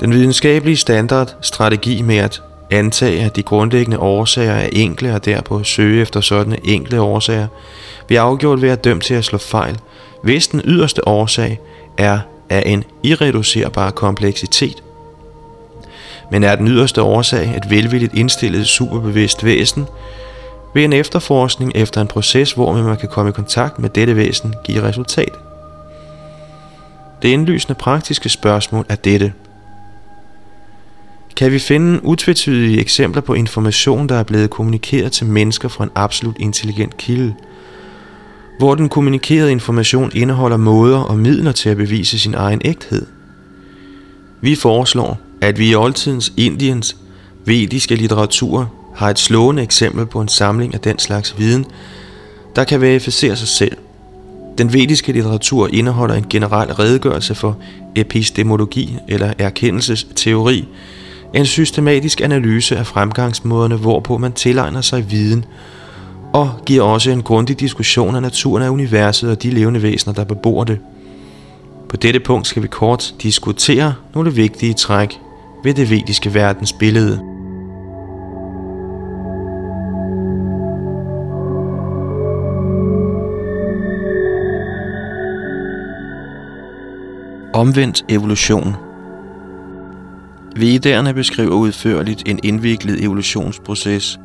Den 0.00 0.12
videnskabelige 0.12 0.76
standard 0.76 1.34
strategi 1.40 2.02
med 2.02 2.16
at 2.16 2.42
antage, 2.70 3.24
at 3.24 3.36
de 3.36 3.42
grundlæggende 3.42 3.98
årsager 3.98 4.52
er 4.52 4.68
enkle 4.72 5.14
og 5.14 5.24
derpå 5.24 5.64
søge 5.64 6.02
efter 6.02 6.20
sådanne 6.20 6.58
enkle 6.64 7.00
årsager, 7.00 7.46
vil 8.08 8.16
afgjort 8.16 8.62
være 8.62 8.76
dømt 8.76 9.04
til 9.04 9.14
at 9.14 9.24
slå 9.24 9.38
fejl, 9.38 9.78
hvis 10.22 10.48
den 10.48 10.62
yderste 10.64 11.08
årsag 11.08 11.60
er 11.98 12.18
af 12.50 12.62
en 12.66 12.84
irreducerbar 13.02 13.90
kompleksitet. 13.90 14.82
Men 16.30 16.44
er 16.44 16.54
den 16.56 16.68
yderste 16.68 17.02
årsag 17.02 17.56
et 17.56 17.70
velvilligt 17.70 18.14
indstillet 18.14 18.66
superbevidst 18.66 19.44
væsen, 19.44 19.86
vil 20.74 20.84
en 20.84 20.92
efterforskning 20.92 21.72
efter 21.74 22.00
en 22.00 22.06
proces, 22.06 22.52
hvor 22.52 22.72
man 22.72 22.96
kan 22.96 23.08
komme 23.08 23.28
i 23.28 23.32
kontakt 23.32 23.78
med 23.78 23.88
dette 23.88 24.16
væsen, 24.16 24.54
give 24.64 24.82
resultat. 24.82 25.32
Det 27.22 27.28
indlysende 27.28 27.74
praktiske 27.74 28.28
spørgsmål 28.28 28.86
er 28.88 28.94
dette– 28.96 29.32
kan 31.40 31.52
vi 31.52 31.58
finde 31.58 32.04
utvetydige 32.04 32.80
eksempler 32.80 33.22
på 33.22 33.34
information, 33.34 34.08
der 34.08 34.14
er 34.14 34.22
blevet 34.22 34.50
kommunikeret 34.50 35.12
til 35.12 35.26
mennesker 35.26 35.68
fra 35.68 35.84
en 35.84 35.90
absolut 35.94 36.36
intelligent 36.40 36.96
kilde, 36.96 37.34
hvor 38.58 38.74
den 38.74 38.88
kommunikerede 38.88 39.52
information 39.52 40.10
indeholder 40.14 40.56
måder 40.56 40.98
og 40.98 41.18
midler 41.18 41.52
til 41.52 41.68
at 41.68 41.76
bevise 41.76 42.18
sin 42.18 42.34
egen 42.34 42.60
ægthed. 42.64 43.06
Vi 44.40 44.54
foreslår, 44.54 45.18
at 45.40 45.58
vi 45.58 45.70
i 45.70 45.74
oldtidens 45.74 46.32
Indiens 46.36 46.96
vediske 47.44 47.94
litteratur 47.94 48.72
har 48.94 49.10
et 49.10 49.18
slående 49.18 49.62
eksempel 49.62 50.06
på 50.06 50.20
en 50.20 50.28
samling 50.28 50.74
af 50.74 50.80
den 50.80 50.98
slags 50.98 51.38
viden, 51.38 51.66
der 52.56 52.64
kan 52.64 52.80
verificere 52.80 53.36
sig 53.36 53.48
selv. 53.48 53.76
Den 54.58 54.72
vediske 54.72 55.12
litteratur 55.12 55.68
indeholder 55.72 56.14
en 56.14 56.26
generel 56.30 56.72
redegørelse 56.72 57.34
for 57.34 57.58
epistemologi 57.96 58.96
eller 59.08 59.32
erkendelsesteori, 59.38 60.68
en 61.34 61.46
systematisk 61.46 62.20
analyse 62.20 62.76
af 62.76 62.86
fremgangsmåderne, 62.86 63.76
hvorpå 63.76 64.18
man 64.18 64.32
tilegner 64.32 64.80
sig 64.80 65.10
viden, 65.10 65.44
og 66.32 66.50
giver 66.66 66.82
også 66.82 67.10
en 67.10 67.22
grundig 67.22 67.60
diskussion 67.60 68.14
af 68.14 68.22
naturen 68.22 68.62
af 68.62 68.68
universet 68.68 69.30
og 69.30 69.42
de 69.42 69.50
levende 69.50 69.82
væsener, 69.82 70.14
der 70.14 70.24
bebor 70.24 70.64
det. 70.64 70.78
På 71.88 71.96
dette 71.96 72.20
punkt 72.20 72.46
skal 72.46 72.62
vi 72.62 72.68
kort 72.68 73.14
diskutere 73.22 73.94
nogle 74.14 74.34
vigtige 74.34 74.74
træk 74.74 75.20
ved 75.64 75.74
det 75.74 75.90
vediske 75.90 76.34
verdens 76.34 76.72
billede. 76.72 77.20
Omvendt 87.54 88.04
evolution– 88.08 88.76
Vedderne 90.60 91.14
beskriver 91.14 91.54
udførligt 91.54 92.22
en 92.26 92.40
indviklet 92.42 93.04
evolutionsproces, 93.04 94.18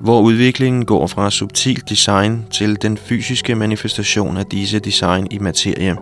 hvor 0.00 0.20
udviklingen 0.20 0.84
går 0.84 1.06
fra 1.06 1.30
subtilt 1.30 1.88
design 1.88 2.44
til 2.50 2.82
den 2.82 2.96
fysiske 2.96 3.54
manifestation 3.54 4.36
af 4.36 4.46
disse 4.46 4.78
design 4.78 5.26
i 5.30 5.38
materie. 5.38 5.96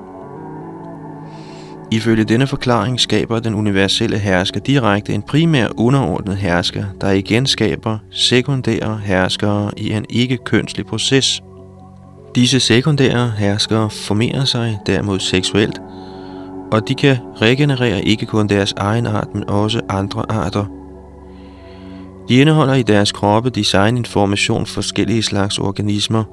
Ifølge 1.90 2.24
denne 2.24 2.46
forklaring 2.46 3.00
skaber 3.00 3.38
den 3.38 3.54
universelle 3.54 4.18
hersker 4.18 4.60
direkte 4.60 5.14
en 5.14 5.22
primær 5.22 5.68
underordnet 5.76 6.36
hersker, 6.36 6.84
der 7.00 7.10
igen 7.10 7.46
skaber 7.46 7.98
sekundære 8.10 9.00
herskere 9.04 9.70
i 9.76 9.92
en 9.92 10.06
ikke-kønslig 10.10 10.86
proces. 10.86 11.42
Disse 12.34 12.60
sekundære 12.60 13.32
herskere 13.38 13.90
formerer 13.90 14.44
sig 14.44 14.78
derimod 14.86 15.20
seksuelt 15.20 15.80
og 16.72 16.88
de 16.88 16.94
kan 16.94 17.16
regenerere 17.40 18.04
ikke 18.04 18.26
kun 18.26 18.48
deres 18.48 18.74
egen 18.76 19.06
art, 19.06 19.34
men 19.34 19.48
også 19.48 19.80
andre 19.88 20.24
arter. 20.28 20.64
De 22.28 22.34
indeholder 22.34 22.74
i 22.74 22.82
deres 22.82 23.12
kroppe 23.12 23.50
designinformation 23.50 24.66
forskellige 24.66 25.22
slags 25.22 25.58
organismer. 25.58 26.24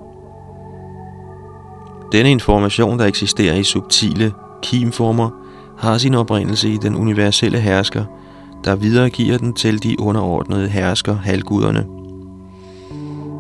Denne 2.12 2.32
information, 2.32 3.00
der 3.00 3.06
eksisterer 3.06 3.56
i 3.56 3.64
subtile 3.64 4.32
kimformer, 4.62 5.30
har 5.78 5.98
sin 5.98 6.14
oprindelse 6.14 6.70
i 6.70 6.78
den 6.78 6.96
universelle 6.96 7.60
hersker, 7.60 8.04
der 8.64 8.76
videregiver 8.76 9.38
den 9.38 9.54
til 9.54 9.84
de 9.84 10.00
underordnede 10.00 10.68
hersker, 10.68 11.16
halvguderne. 11.16 11.86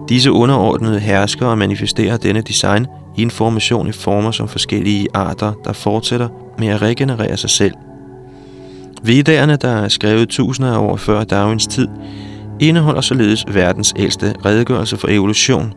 Disse 0.10 0.32
underordnede 0.32 1.00
herskere 1.00 1.58
manifesterer 1.58 2.18
denne 2.18 2.42
design 2.42 2.88
information 3.18 3.88
i 3.88 3.92
former 3.92 4.32
som 4.32 4.48
forskellige 4.48 5.08
arter, 5.14 5.54
der 5.64 5.74
fortsætter 5.74 6.28
med 6.58 6.68
at 6.68 6.82
regenerere 6.82 7.38
sig 7.38 7.50
selv. 7.50 7.74
Vedderne, 9.04 9.56
der 9.56 9.70
er 9.70 9.88
skrevet 9.88 10.30
tusinder 10.30 10.74
af 10.74 10.78
år 10.78 10.96
før 10.96 11.24
Darwins 11.24 11.68
tid, 11.68 11.88
indeholder 12.60 13.02
således 13.02 13.46
verdens 13.48 13.94
ældste 13.98 14.34
redegørelse 14.46 14.98
for 14.98 15.08
evolution. 15.08 15.74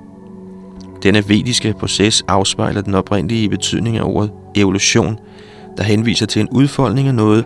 Denne 1.02 1.28
vediske 1.28 1.74
proces 1.80 2.24
afspejler 2.28 2.80
den 2.80 2.94
oprindelige 2.94 3.48
betydning 3.48 3.96
af 3.96 4.02
ordet 4.02 4.30
evolution, 4.54 5.18
der 5.76 5.82
henviser 5.82 6.26
til 6.26 6.40
en 6.40 6.48
udfoldning 6.52 7.08
af 7.08 7.14
noget, 7.14 7.44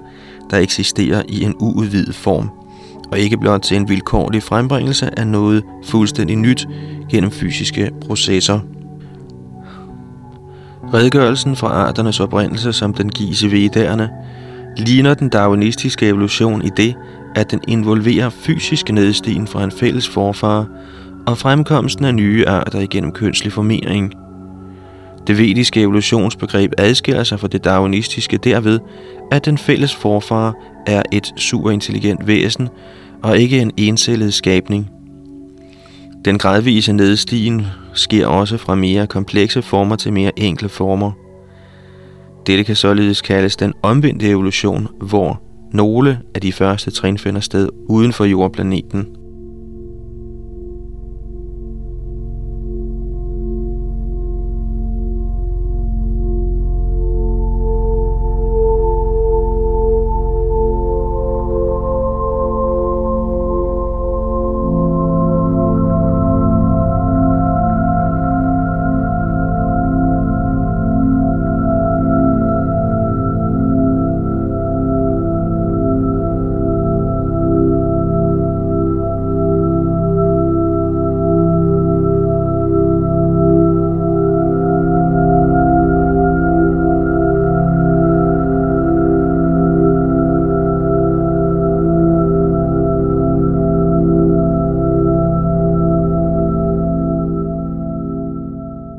der 0.50 0.58
eksisterer 0.58 1.22
i 1.28 1.44
en 1.44 1.54
uudvidet 1.60 2.14
form, 2.14 2.50
og 3.12 3.18
ikke 3.18 3.38
blot 3.38 3.60
til 3.60 3.76
en 3.76 3.88
vilkårlig 3.88 4.42
frembringelse 4.42 5.18
af 5.18 5.26
noget 5.26 5.62
fuldstændig 5.84 6.36
nyt 6.36 6.66
gennem 7.10 7.30
fysiske 7.30 7.90
processer. 8.06 8.60
Redegørelsen 10.94 11.56
fra 11.56 11.68
arternes 11.68 12.20
oprindelse, 12.20 12.72
som 12.72 12.94
den 12.94 13.08
gives 13.08 13.42
i 13.42 13.50
vedderne, 13.50 14.10
ligner 14.76 15.14
den 15.14 15.28
darwinistiske 15.28 16.06
evolution 16.06 16.64
i 16.64 16.70
det, 16.76 16.94
at 17.34 17.50
den 17.50 17.60
involverer 17.68 18.30
fysisk 18.30 18.92
nedstigen 18.92 19.46
fra 19.46 19.64
en 19.64 19.70
fælles 19.70 20.08
forfar 20.08 20.66
og 21.26 21.38
fremkomsten 21.38 22.04
af 22.04 22.14
nye 22.14 22.48
arter 22.48 22.80
igennem 22.80 23.12
kønslig 23.12 23.52
formering. 23.52 24.12
Det 25.26 25.38
vediske 25.38 25.80
evolutionsbegreb 25.80 26.72
adskiller 26.78 27.24
sig 27.24 27.40
fra 27.40 27.48
det 27.48 27.64
darwinistiske 27.64 28.36
derved, 28.36 28.80
at 29.30 29.44
den 29.44 29.58
fælles 29.58 29.94
forfar 29.94 30.54
er 30.86 31.02
et 31.12 31.32
superintelligent 31.36 32.26
væsen 32.26 32.68
og 33.22 33.38
ikke 33.38 33.58
en 33.58 33.70
encellet 33.76 34.34
skabning– 34.34 34.90
den 36.24 36.38
gradvise 36.38 36.92
nedstigen 36.92 37.66
sker 37.94 38.26
også 38.26 38.56
fra 38.56 38.74
mere 38.74 39.06
komplekse 39.06 39.62
former 39.62 39.96
til 39.96 40.12
mere 40.12 40.38
enkle 40.38 40.68
former. 40.68 41.12
Dette 42.46 42.64
kan 42.64 42.76
således 42.76 43.20
kaldes 43.20 43.56
den 43.56 43.74
omvendte 43.82 44.28
evolution, 44.28 44.88
hvor 45.00 45.42
nogle 45.72 46.18
af 46.34 46.40
de 46.40 46.52
første 46.52 46.90
trin 46.90 47.18
finder 47.18 47.40
sted 47.40 47.68
uden 47.88 48.12
for 48.12 48.24
jordplaneten– 48.24 49.06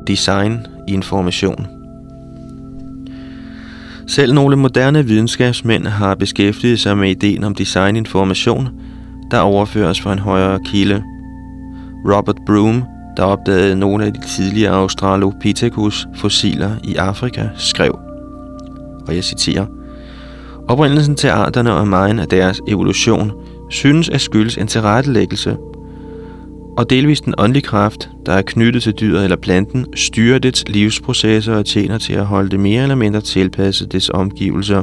design 0.06 0.66
information. 0.88 1.66
Selv 4.06 4.34
nogle 4.34 4.56
moderne 4.56 5.06
videnskabsmænd 5.06 5.86
har 5.86 6.14
beskæftiget 6.14 6.80
sig 6.80 6.98
med 6.98 7.10
ideen 7.10 7.44
om 7.44 7.54
designinformation, 7.54 8.68
der 9.30 9.38
overføres 9.38 10.00
fra 10.00 10.12
en 10.12 10.18
højere 10.18 10.58
kilde. 10.64 11.02
Robert 12.12 12.38
Broom, 12.46 12.82
der 13.16 13.22
opdagede 13.22 13.76
nogle 13.76 14.04
af 14.04 14.12
de 14.12 14.20
tidligere 14.20 14.74
Australopithecus 14.74 16.06
fossiler 16.16 16.70
i 16.84 16.94
Afrika, 16.94 17.48
skrev, 17.56 17.98
og 19.06 19.14
jeg 19.14 19.24
citerer, 19.24 19.66
Oprindelsen 20.68 21.16
til 21.16 21.28
arterne 21.28 21.72
og 21.72 21.88
megen 21.88 22.18
af 22.18 22.28
deres 22.28 22.60
evolution 22.68 23.32
synes 23.70 24.08
at 24.08 24.20
skyldes 24.20 24.56
en 24.56 24.66
tilrettelæggelse, 24.66 25.56
og 26.76 26.90
delvis 26.90 27.20
den 27.20 27.34
åndelige 27.38 27.62
kraft, 27.62 28.10
der 28.26 28.32
er 28.32 28.42
knyttet 28.42 28.82
til 28.82 28.92
dyret 28.92 29.24
eller 29.24 29.36
planten, 29.36 29.86
styrer 29.94 30.38
dets 30.38 30.68
livsprocesser 30.68 31.56
og 31.56 31.66
tjener 31.66 31.98
til 31.98 32.12
at 32.12 32.26
holde 32.26 32.50
det 32.50 32.60
mere 32.60 32.82
eller 32.82 32.94
mindre 32.94 33.20
tilpasset 33.20 33.92
dets 33.92 34.10
omgivelser. 34.10 34.82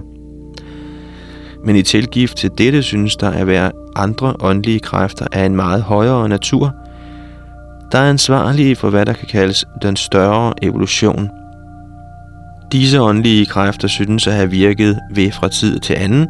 Men 1.65 1.75
i 1.75 1.82
tilgift 1.82 2.38
til 2.38 2.51
dette 2.58 2.84
synes 2.84 3.15
der 3.15 3.30
at 3.30 3.47
være 3.47 3.71
andre 3.95 4.36
åndelige 4.39 4.80
kræfter 4.80 5.27
af 5.32 5.45
en 5.45 5.56
meget 5.56 5.82
højere 5.82 6.30
natur, 6.30 6.73
der 7.91 7.99
er 7.99 8.10
ansvarlige 8.10 8.75
for 8.75 8.89
hvad 8.89 9.06
der 9.06 9.13
kan 9.13 9.27
kaldes 9.27 9.65
den 9.82 9.95
større 9.95 10.54
evolution. 10.62 11.30
Disse 12.71 13.01
åndelige 13.01 13.45
kræfter 13.45 13.88
synes 13.88 14.27
at 14.27 14.34
have 14.34 14.51
virket 14.51 14.99
ved 15.15 15.32
fra 15.32 15.47
tid 15.49 15.80
til 15.80 15.93
anden 15.93 16.27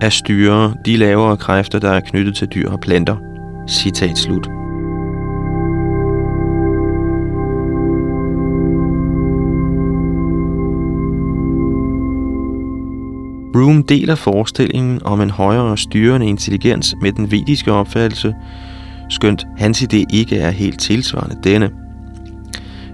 at 0.00 0.12
styre 0.12 0.74
de 0.86 0.96
lavere 0.96 1.36
kræfter, 1.36 1.78
der 1.78 1.90
er 1.90 2.00
knyttet 2.00 2.36
til 2.36 2.48
dyr 2.48 2.70
og 2.70 2.80
planter. 2.80 3.16
Citat 3.68 4.18
slut. 4.18 4.61
Broom 13.52 13.82
deler 13.82 14.14
forestillingen 14.14 15.00
om 15.04 15.20
en 15.20 15.30
højere 15.30 15.78
styrende 15.78 16.26
intelligens 16.26 16.94
med 17.00 17.12
den 17.12 17.30
vediske 17.30 17.72
opfattelse, 17.72 18.34
skønt 19.08 19.46
hans 19.56 19.82
idé 19.82 20.04
ikke 20.12 20.36
er 20.36 20.50
helt 20.50 20.80
tilsvarende 20.80 21.36
denne. 21.44 21.70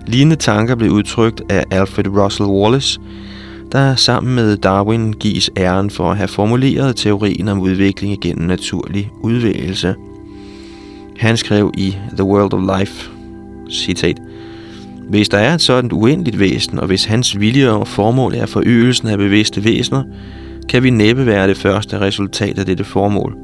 Lignende 0.06 0.36
tanker 0.36 0.74
blev 0.74 0.90
udtrykt 0.90 1.42
af 1.48 1.64
Alfred 1.70 2.06
Russel 2.06 2.46
Wallace, 2.46 3.00
der 3.72 3.94
sammen 3.94 4.34
med 4.34 4.56
Darwin 4.56 5.12
gives 5.12 5.50
æren 5.56 5.90
for 5.90 6.10
at 6.10 6.16
have 6.16 6.28
formuleret 6.28 6.96
teorien 6.96 7.48
om 7.48 7.60
udvikling 7.60 8.20
gennem 8.20 8.46
naturlig 8.46 9.10
udvælgelse. 9.22 9.94
Han 11.18 11.36
skrev 11.36 11.72
i 11.76 11.96
The 12.16 12.24
World 12.24 12.54
of 12.54 12.78
Life, 12.78 13.10
citat, 13.70 14.18
Hvis 15.08 15.28
der 15.28 15.38
er 15.38 15.54
et 15.54 15.60
sådan 15.60 15.92
uendeligt 15.92 16.38
væsen, 16.38 16.78
og 16.78 16.86
hvis 16.86 17.04
hans 17.04 17.40
vilje 17.40 17.70
og 17.70 17.88
formål 17.88 18.34
er 18.34 18.46
forøgelsen 18.46 19.08
af 19.08 19.18
bevidste 19.18 19.64
væsener, 19.64 20.02
kan 20.68 20.82
vi 20.82 20.90
næppe 20.90 21.26
være 21.26 21.48
det 21.48 21.56
første 21.56 22.00
resultat 22.00 22.58
af 22.58 22.66
dette 22.66 22.84
formål. 22.84 23.36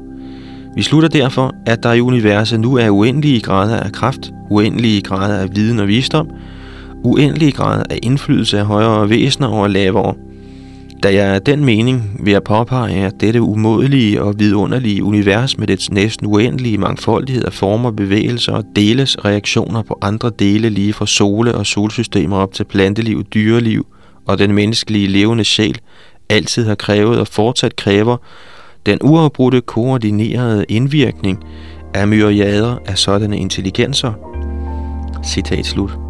Vi 0.75 0.81
slutter 0.81 1.09
derfor, 1.09 1.51
at 1.65 1.83
der 1.83 1.93
i 1.93 2.01
universet 2.01 2.59
nu 2.59 2.75
er 2.77 2.89
uendelige 2.89 3.41
grader 3.41 3.79
af 3.79 3.91
kraft, 3.91 4.31
uendelige 4.49 5.01
grader 5.01 5.37
af 5.37 5.55
viden 5.55 5.79
og 5.79 5.87
visdom, 5.87 6.29
uendelige 7.03 7.51
grader 7.51 7.83
af 7.89 7.99
indflydelse 8.03 8.59
af 8.59 8.65
højere 8.65 9.09
væsener 9.09 9.47
over 9.47 9.67
lavere. 9.67 10.13
Da 11.03 11.13
jeg 11.13 11.35
er 11.35 11.39
den 11.39 11.65
mening 11.65 12.19
vil 12.23 12.31
jeg 12.31 12.43
påpege, 12.43 13.05
at 13.05 13.13
dette 13.19 13.41
umådelige 13.41 14.21
og 14.21 14.39
vidunderlige 14.39 15.03
univers 15.03 15.57
med 15.57 15.67
dets 15.67 15.91
næsten 15.91 16.27
uendelige 16.27 16.77
mangfoldighed 16.77 17.43
af 17.43 17.53
former, 17.53 17.91
bevægelser 17.91 18.53
og 18.53 18.63
deles 18.75 19.25
reaktioner 19.25 19.81
på 19.81 19.97
andre 20.01 20.31
dele 20.39 20.69
lige 20.69 20.93
fra 20.93 21.05
sole- 21.05 21.55
og 21.55 21.65
solsystemer 21.65 22.37
op 22.37 22.53
til 22.53 22.63
planteliv, 22.63 23.23
dyreliv 23.23 23.85
og 24.27 24.39
den 24.39 24.51
menneskelige 24.51 25.07
levende 25.07 25.43
sjæl– 25.43 25.77
altid 26.29 26.67
har 26.67 26.75
krævet 26.75 27.19
og 27.19 27.27
fortsat 27.27 27.75
kræver 27.75 28.17
den 28.85 28.99
uafbrudte 29.01 29.61
koordinerede 29.61 30.65
indvirkning 30.69 31.43
af 31.93 32.07
myriader 32.07 32.77
af 32.85 32.97
sådanne 32.97 33.37
intelligenser. 33.37 34.13
Citat 35.23 35.65
slut. 35.65 36.04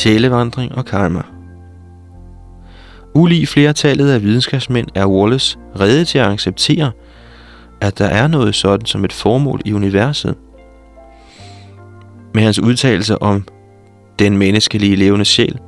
Sjælevandring 0.00 0.74
og 0.74 0.84
karma. 0.84 1.22
Ulig 3.14 3.48
flertallet 3.48 4.10
af 4.10 4.22
videnskabsmænd 4.22 4.88
er 4.94 5.06
Wallace 5.06 5.58
reddet 5.80 6.08
til 6.08 6.18
at 6.18 6.26
acceptere, 6.26 6.92
at 7.80 7.98
der 7.98 8.04
er 8.04 8.28
noget 8.28 8.54
sådan 8.54 8.86
som 8.86 9.04
et 9.04 9.12
formål 9.12 9.60
i 9.64 9.72
universet. 9.72 10.34
Med 12.34 12.42
hans 12.42 12.58
udtalelse 12.58 13.22
om 13.22 13.44
den 14.18 14.38
menneskelige 14.38 14.96
levende 14.96 15.24
sjæl, 15.24 15.58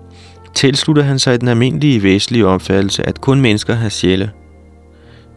tilslutter 0.55 1.03
han 1.03 1.19
sig 1.19 1.41
den 1.41 1.49
almindelige 1.49 2.03
væsentlige 2.03 2.47
opfattelse, 2.47 3.09
at 3.09 3.21
kun 3.21 3.41
mennesker 3.41 3.75
har 3.75 3.89
sjæle. 3.89 4.31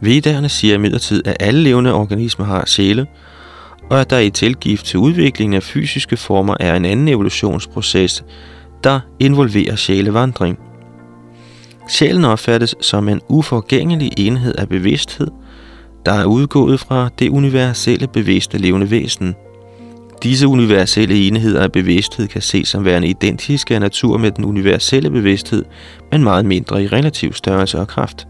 Vedderne 0.01 0.49
siger 0.49 0.75
imidlertid, 0.75 1.27
at 1.27 1.37
alle 1.39 1.63
levende 1.63 1.93
organismer 1.93 2.45
har 2.45 2.63
sjæle, 2.65 3.07
og 3.89 4.01
at 4.01 4.09
der 4.09 4.19
i 4.19 4.29
tilgift 4.29 4.85
til 4.85 4.99
udviklingen 4.99 5.53
af 5.53 5.63
fysiske 5.63 6.17
former 6.17 6.55
er 6.59 6.75
en 6.75 6.85
anden 6.85 7.07
evolutionsproces, 7.07 8.23
der 8.83 8.99
involverer 9.19 9.75
sjælevandring. 9.75 10.59
Sjælen 11.87 12.25
opfattes 12.25 12.75
som 12.81 13.09
en 13.09 13.21
uforgængelig 13.29 14.11
enhed 14.17 14.55
af 14.57 14.69
bevidsthed, 14.69 15.27
der 16.05 16.13
er 16.13 16.25
udgået 16.25 16.79
fra 16.79 17.09
det 17.19 17.29
universelle 17.29 18.07
bevidste 18.07 18.57
levende 18.57 18.91
væsen. 18.91 19.35
Disse 20.23 20.47
universelle 20.47 21.27
enheder 21.27 21.63
af 21.63 21.71
bevidsthed 21.71 22.27
kan 22.27 22.41
ses 22.41 22.67
som 22.67 22.85
værende 22.85 23.07
identiske 23.07 23.75
af 23.75 23.81
natur 23.81 24.17
med 24.17 24.31
den 24.31 24.45
universelle 24.45 25.09
bevidsthed, 25.09 25.65
men 26.11 26.23
meget 26.23 26.45
mindre 26.45 26.83
i 26.83 26.87
relativ 26.87 27.33
størrelse 27.33 27.79
og 27.79 27.87
kraft. 27.87 28.27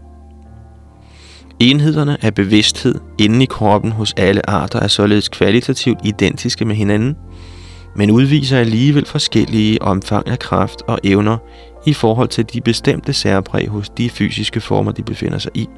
Enhederne 1.60 2.24
af 2.24 2.34
bevidsthed 2.34 2.94
inde 3.18 3.42
i 3.42 3.46
kroppen 3.46 3.92
hos 3.92 4.14
alle 4.16 4.50
arter 4.50 4.80
er 4.80 4.88
således 4.88 5.28
kvalitativt 5.28 5.98
identiske 6.04 6.64
med 6.64 6.76
hinanden– 6.76 7.16
men 7.96 8.10
udviser 8.10 8.58
alligevel 8.58 9.06
forskellige 9.06 9.82
omfang 9.82 10.28
af 10.28 10.38
kraft 10.38 10.82
og 10.86 10.98
evner 11.04 11.38
i 11.86 11.92
forhold 11.92 12.28
til 12.28 12.44
de 12.52 12.60
bestemte 12.60 13.12
særpræg 13.12 13.68
hos 13.68 13.88
de 13.88 14.10
fysiske 14.10 14.60
former, 14.60 14.92
de 14.92 15.02
befinder 15.02 15.38
sig 15.38 15.52
i. 15.54 15.68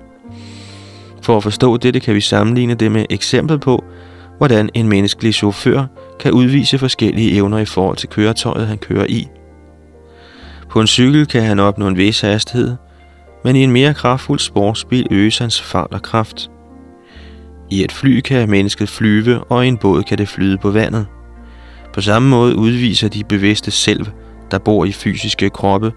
For 1.23 1.37
at 1.37 1.43
forstå 1.43 1.77
dette 1.77 2.01
kan 2.01 2.15
vi 2.15 2.21
sammenligne 2.21 2.75
det 2.75 2.93
med 2.93 3.05
eksempel 3.11 3.59
på, 3.59 3.85
hvordan 4.39 4.71
en 4.75 4.89
menneskelig 4.89 5.35
chauffør 5.35 5.87
kan 6.21 6.33
udvise 6.33 6.79
forskellige 6.79 7.35
evner 7.35 7.59
i 7.59 7.65
forhold 7.65 7.97
til 7.97 8.09
køretøjet, 8.09 8.67
han 8.67 8.79
kører 8.79 9.07
i. 9.09 9.29
På 10.71 10.81
en 10.81 10.87
cykel 10.87 11.27
kan 11.27 11.43
han 11.43 11.59
opnå 11.59 11.89
en 11.89 11.97
vis 11.97 12.21
hastighed, 12.21 12.77
men 13.45 13.57
i 13.57 13.63
en 13.65 13.73
mere 13.73 13.95
kraftfuld 13.95 14.39
sportsbil 14.39 15.07
øges 15.11 15.39
hans 15.39 15.63
fart 15.63 15.93
og 15.93 16.03
kraft. 16.03 16.51
I 17.71 17.85
et 17.85 17.93
fly 17.93 18.21
kan 18.21 18.51
mennesket 18.51 18.89
flyve, 18.89 19.39
og 19.39 19.65
i 19.65 19.69
en 19.69 19.77
båd 19.79 20.03
kan 20.03 20.19
det 20.19 20.29
flyde 20.29 20.59
på 20.59 20.71
vandet– 20.71 21.07
på 21.99 22.03
samme 22.03 22.29
måde 22.29 22.57
udviser 22.57 23.09
de 23.09 23.25
bevidste 23.25 23.71
selv, 23.71 24.07
der 24.51 24.59
bor 24.59 24.85
i 24.85 24.93
fysiske 24.93 25.51
kroppe, 25.51 25.93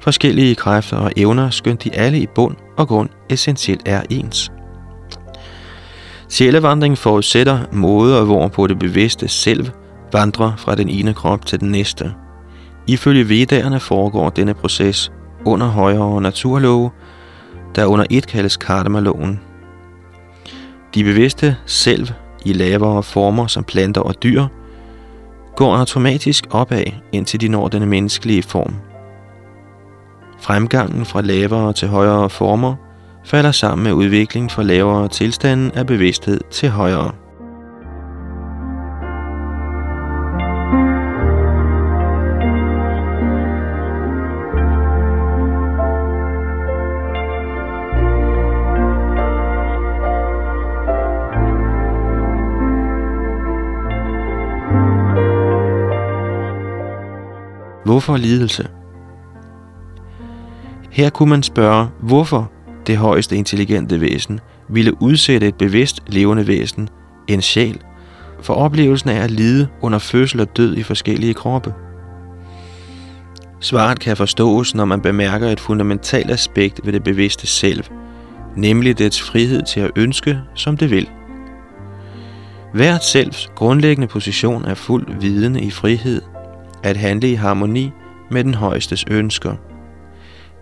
forskellige 0.00 0.54
kræfter 0.54 0.96
og 0.96 1.12
evner, 1.16 1.50
skønt 1.50 1.84
de 1.84 1.94
alle 1.94 2.18
i 2.18 2.26
bund 2.26 2.56
og 2.76 2.88
grund 2.88 3.08
essentielt 3.28 3.82
er 3.86 4.02
ens. 4.10 4.52
Sjælevandring 6.28 6.98
forudsætter 6.98 7.58
måder, 7.72 8.24
hvorpå 8.24 8.66
det 8.66 8.78
bevidste 8.78 9.28
selv 9.28 9.70
vandrer 10.12 10.52
fra 10.56 10.74
den 10.74 10.88
ene 10.88 11.14
krop 11.14 11.46
til 11.46 11.60
den 11.60 11.70
næste. 11.70 12.12
Ifølge 12.86 13.28
vedderne 13.28 13.80
foregår 13.80 14.30
denne 14.30 14.54
proces 14.54 15.12
under 15.44 15.66
højere 15.66 16.20
naturlove, 16.20 16.90
der 17.74 17.86
under 17.86 18.04
et 18.10 18.26
kaldes 18.26 18.56
karma-loven. 18.56 19.40
De 20.94 21.04
bevidste 21.04 21.56
selv 21.66 22.08
i 22.44 22.52
lavere 22.52 23.02
former 23.02 23.46
som 23.46 23.64
planter 23.64 24.00
og 24.00 24.22
dyr– 24.22 24.46
går 25.56 25.76
automatisk 25.76 26.46
opad, 26.50 26.84
indtil 27.12 27.40
de 27.40 27.48
når 27.48 27.68
den 27.68 27.88
menneskelige 27.88 28.42
form. 28.42 28.74
Fremgangen 30.40 31.04
fra 31.04 31.20
lavere 31.20 31.72
til 31.72 31.88
højere 31.88 32.30
former 32.30 32.74
falder 33.24 33.52
sammen 33.52 33.84
med 33.84 33.92
udviklingen 33.92 34.50
fra 34.50 34.62
lavere 34.62 35.08
tilstanden 35.08 35.70
af 35.74 35.86
bevidsthed 35.86 36.40
til 36.50 36.68
højere. 36.68 37.23
Hvorfor 57.94 58.16
lidelse? 58.16 58.68
Her 60.90 61.10
kunne 61.10 61.30
man 61.30 61.42
spørge, 61.42 61.88
hvorfor 62.00 62.50
det 62.86 62.96
højeste 62.96 63.36
intelligente 63.36 64.00
væsen 64.00 64.40
ville 64.68 65.02
udsætte 65.02 65.48
et 65.48 65.54
bevidst 65.54 66.00
levende 66.06 66.46
væsen, 66.46 66.88
en 67.28 67.42
sjæl, 67.42 67.80
for 68.42 68.54
oplevelsen 68.54 69.10
af 69.10 69.20
at 69.24 69.30
lide 69.30 69.68
under 69.80 69.98
fødsel 69.98 70.40
og 70.40 70.56
død 70.56 70.76
i 70.76 70.82
forskellige 70.82 71.34
kroppe. 71.34 71.74
Svaret 73.60 74.00
kan 74.00 74.16
forstås, 74.16 74.74
når 74.74 74.84
man 74.84 75.00
bemærker 75.00 75.48
et 75.48 75.60
fundamentalt 75.60 76.30
aspekt 76.30 76.80
ved 76.84 76.92
det 76.92 77.04
bevidste 77.04 77.46
selv, 77.46 77.84
nemlig 78.56 78.98
dets 78.98 79.22
frihed 79.22 79.62
til 79.62 79.80
at 79.80 79.90
ønske, 79.96 80.38
som 80.54 80.76
det 80.76 80.90
vil. 80.90 81.08
Hvert 82.72 83.04
selvs 83.04 83.50
grundlæggende 83.54 84.08
position 84.08 84.64
er 84.64 84.74
fuld 84.74 85.20
vidende 85.20 85.60
i 85.60 85.70
frihed, 85.70 86.22
at 86.84 86.96
handle 86.96 87.30
i 87.30 87.34
harmoni 87.34 87.90
med 88.30 88.44
den 88.44 88.54
højestes 88.54 89.04
ønsker. 89.10 89.54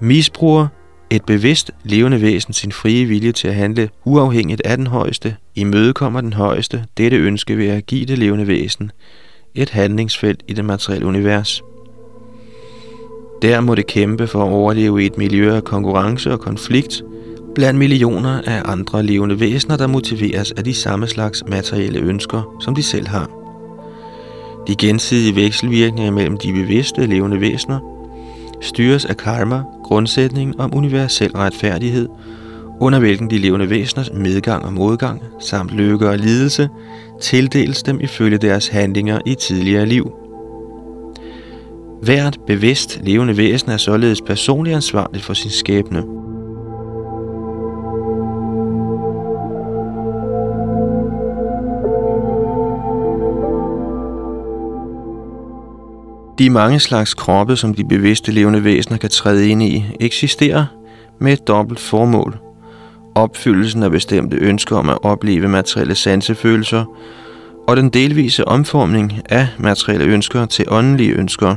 Misbruger 0.01 0.67
et 1.11 1.25
bevidst 1.25 1.71
levende 1.85 2.23
væsen 2.23 2.53
sin 2.53 2.73
frie 2.73 3.05
vilje 3.05 3.33
til 3.33 3.49
at 3.49 3.55
handle 3.55 3.89
uafhængigt 4.05 4.63
af 4.65 4.77
den 4.77 4.87
højeste, 4.87 5.37
imødekommer 5.55 6.21
den 6.21 6.33
højeste 6.33 6.85
dette 6.97 7.17
ønske 7.17 7.59
ved 7.59 7.67
at 7.67 7.87
give 7.87 8.07
det 8.07 8.19
levende 8.19 8.47
væsen 8.47 8.91
et 9.55 9.71
handlingsfelt 9.71 10.43
i 10.49 10.53
det 10.53 10.65
materielle 10.65 11.07
univers. 11.07 11.63
Der 13.43 13.61
må 13.61 13.75
det 13.75 13.87
kæmpe 13.87 14.27
for 14.27 14.45
at 14.45 14.53
overleve 14.53 15.03
i 15.03 15.07
et 15.07 15.19
miljø 15.19 15.57
af 15.57 15.65
konkurrence 15.65 16.33
og 16.33 16.41
konflikt 16.41 17.03
blandt 17.55 17.79
millioner 17.79 18.43
af 18.47 18.63
andre 18.65 19.03
levende 19.03 19.41
væsener, 19.41 19.77
der 19.77 19.87
motiveres 19.87 20.53
af 20.53 20.65
de 20.65 20.75
samme 20.75 21.07
slags 21.07 21.43
materielle 21.49 22.01
ønsker, 22.01 22.57
som 22.61 22.75
de 22.75 22.83
selv 22.83 23.07
har. 23.07 23.42
De 24.67 24.77
gensidige 24.77 25.37
vekselvirkninger 25.37 26.13
mellem 26.13 26.37
de 26.37 26.53
bevidste 26.53 27.07
levende 27.07 27.41
væsener 27.41 27.81
styres 28.61 29.05
af 29.05 29.17
karma, 29.17 29.63
grundsætningen 29.85 30.61
om 30.61 30.75
universel 30.75 31.33
retfærdighed, 31.33 32.09
under 32.81 32.99
hvilken 32.99 33.31
de 33.31 33.39
levende 33.39 33.71
væseners 33.71 34.13
medgang 34.13 34.65
og 34.65 34.73
modgang, 34.73 35.23
samt 35.41 35.71
lykke 35.71 36.09
og 36.09 36.19
lidelse, 36.19 36.69
tildeles 37.21 37.83
dem 37.83 38.01
ifølge 38.01 38.39
deres 38.39 38.69
handlinger 38.69 39.19
i 39.27 39.35
tidligere 39.35 39.87
liv. 39.87 40.13
Hvert 42.03 42.39
bevidst 42.47 43.01
levende 43.03 43.37
væsen 43.37 43.71
er 43.71 43.77
således 43.77 44.21
personligt 44.21 44.77
ansvarligt 44.77 45.25
for 45.25 45.35
sin 45.35 45.51
skæbne. 45.51 46.22
De 56.39 56.51
mange 56.51 56.81
slags 56.81 57.15
kroppe, 57.15 57.57
som 57.57 57.75
de 57.75 57.85
bevidste 57.85 58.33
levende 58.33 58.65
væsener 58.65 58.99
kan 58.99 59.11
træde 59.11 59.49
ind 59.49 59.63
i, 59.63 59.85
eksisterer 60.01 60.67
med 61.21 61.33
et 61.33 61.49
dobbelt 61.49 61.81
formål. 61.81 62.39
Opfyldelsen 63.15 63.83
af 63.83 63.91
bestemte 63.91 64.37
ønsker 64.37 64.77
om 64.77 64.89
at 64.89 64.99
opleve 65.03 65.49
materielle 65.49 65.95
sansefølelser, 65.95 66.85
og 67.69 67.77
den 67.77 67.89
delvise 67.89 68.49
omformning 68.49 69.13
af 69.29 69.49
materielle 69.59 70.05
ønsker 70.05 70.47
til 70.47 70.65
åndelige 70.69 71.13
ønsker. 71.13 71.57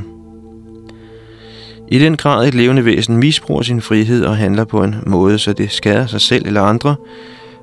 I 1.88 1.98
den 1.98 2.16
grad 2.16 2.48
et 2.48 2.54
levende 2.54 2.84
væsen 2.84 3.16
misbruger 3.16 3.62
sin 3.62 3.80
frihed 3.80 4.24
og 4.24 4.36
handler 4.36 4.64
på 4.64 4.84
en 4.84 4.94
måde, 5.06 5.38
så 5.38 5.52
det 5.52 5.70
skader 5.70 6.06
sig 6.06 6.20
selv 6.20 6.46
eller 6.46 6.62
andre, 6.62 6.96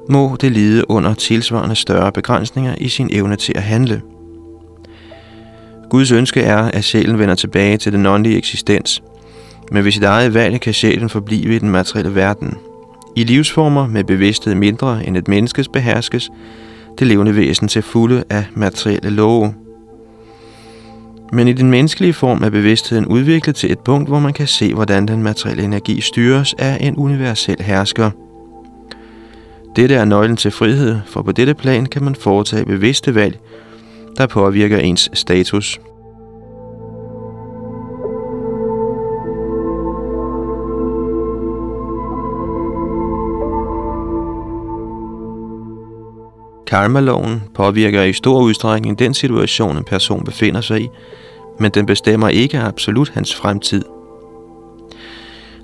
må 0.10 0.38
det 0.41 0.52
lide 0.52 0.89
under 0.89 1.13
tilsvarende 1.13 1.76
større 1.76 2.12
begrænsninger 2.12 2.76
i 2.78 2.89
sin 2.89 3.10
evne 3.12 3.36
til 3.36 3.54
at 3.56 3.63
handle– 3.63 4.02
Guds 5.93 6.12
ønske 6.12 6.41
er, 6.41 6.58
at 6.58 6.84
sjælen 6.84 7.19
vender 7.19 7.36
tilbage 7.36 7.77
til 7.77 7.93
den 7.93 8.06
åndelige 8.06 8.38
eksistens. 8.38 9.03
Men 9.71 9.86
ved 9.86 9.91
sit 9.91 10.03
eget 10.03 10.34
valg 10.34 10.62
kan 10.62 10.73
sjælen 10.73 11.10
forblive 11.10 11.56
i 11.56 11.60
den 11.60 11.69
materielle 11.69 12.15
verden. 12.15 12.58
I 13.15 13.23
livsformer 13.23 13.88
med 13.88 14.03
bevidsthed 14.03 14.56
mindre 14.56 15.08
end 15.08 15.17
et 15.17 15.27
menneskes 15.27 15.67
beherskes, 15.67 16.29
det 16.99 17.08
levende 17.08 17.36
væsen 17.36 17.67
til 17.67 17.82
fulde 17.82 18.23
af 18.29 18.45
materielle 18.56 19.10
love. 19.10 19.53
Men 21.34 21.47
i 21.47 21.53
den 21.53 21.71
menneskelige 21.71 22.13
form 22.13 22.43
er 22.43 22.49
bevidstheden 22.49 23.06
udviklet 23.06 23.56
til 23.56 23.71
et 23.71 23.79
punkt, 23.79 24.10
hvor 24.10 24.19
man 24.19 24.34
kan 24.34 24.47
se, 24.47 24.73
hvordan 24.73 25.08
den 25.08 25.23
materielle 25.23 25.63
energi 25.63 26.01
styres 26.01 26.56
af 26.58 26.77
en 26.82 26.95
universel 26.95 27.62
hersker. 27.62 28.12
Dette 29.75 29.95
er 29.95 30.06
nøglen 30.06 30.38
til 30.38 30.51
frihed, 30.51 30.99
for 31.06 31.21
på 31.21 31.32
dette 31.32 31.53
plan 31.53 31.86
kan 31.86 32.03
man 32.03 32.15
foretage 32.15 32.65
bevidste 32.65 33.15
valg, 33.15 33.39
der 34.17 34.28
påvirker 34.28 34.78
ens 34.78 35.10
status. 35.13 35.80
Karmaloven 46.67 47.43
påvirker 47.56 48.04
i 48.04 48.13
stor 48.13 48.41
udstrækning 48.41 48.99
den 48.99 49.13
situation, 49.13 49.78
en 49.78 49.84
person 49.84 50.23
befinder 50.23 50.62
sig 50.62 50.82
i, 50.82 50.89
men 51.60 51.71
den 51.71 51.86
bestemmer 51.86 52.30
ikke 52.30 52.60
absolut 52.60 53.10
hans 53.10 53.36
fremtid. 53.36 53.84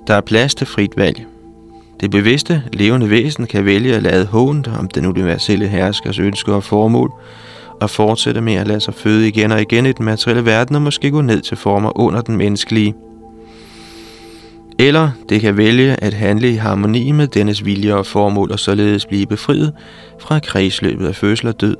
Der 0.06 0.14
er 0.14 0.20
plads 0.20 0.54
til 0.54 0.66
frit 0.66 0.96
valg. 0.96 1.26
Det 2.00 2.10
bevidste, 2.10 2.62
levende 2.72 3.10
væsen 3.10 3.46
kan 3.46 3.64
vælge 3.64 3.94
at 3.94 4.02
lade 4.02 4.26
hånd 4.26 4.66
om 4.78 4.88
den 4.88 5.06
universelle 5.06 5.68
herskers 5.68 6.18
ønsker 6.18 6.54
og 6.54 6.64
formål, 6.64 7.12
at 7.80 7.90
fortsætte 7.90 8.40
med 8.40 8.54
at 8.54 8.66
lade 8.66 8.80
sig 8.80 8.94
føde 8.94 9.28
igen 9.28 9.52
og 9.52 9.60
igen 9.60 9.86
i 9.86 9.92
den 9.92 10.04
materielle 10.04 10.44
verden 10.44 10.76
og 10.76 10.82
måske 10.82 11.10
gå 11.10 11.20
ned 11.20 11.40
til 11.40 11.56
former 11.56 12.00
under 12.00 12.20
den 12.20 12.36
menneskelige. 12.36 12.94
Eller 14.78 15.10
det 15.28 15.40
kan 15.40 15.56
vælge 15.56 16.04
at 16.04 16.14
handle 16.14 16.50
i 16.50 16.54
harmoni 16.54 17.12
med 17.12 17.26
dennes 17.26 17.64
vilje 17.64 17.94
og 17.94 18.06
formål 18.06 18.52
og 18.52 18.58
således 18.58 19.06
blive 19.06 19.26
befriet 19.26 19.72
fra 20.20 20.38
kredsløbet 20.38 21.06
af 21.06 21.16
fødsel 21.16 21.48
og 21.48 21.60
død 21.60 21.76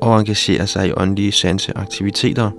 og 0.00 0.18
engagere 0.18 0.66
sig 0.66 0.88
i 0.88 0.92
åndelige 0.96 1.32
sanseaktiviteter. 1.32 2.50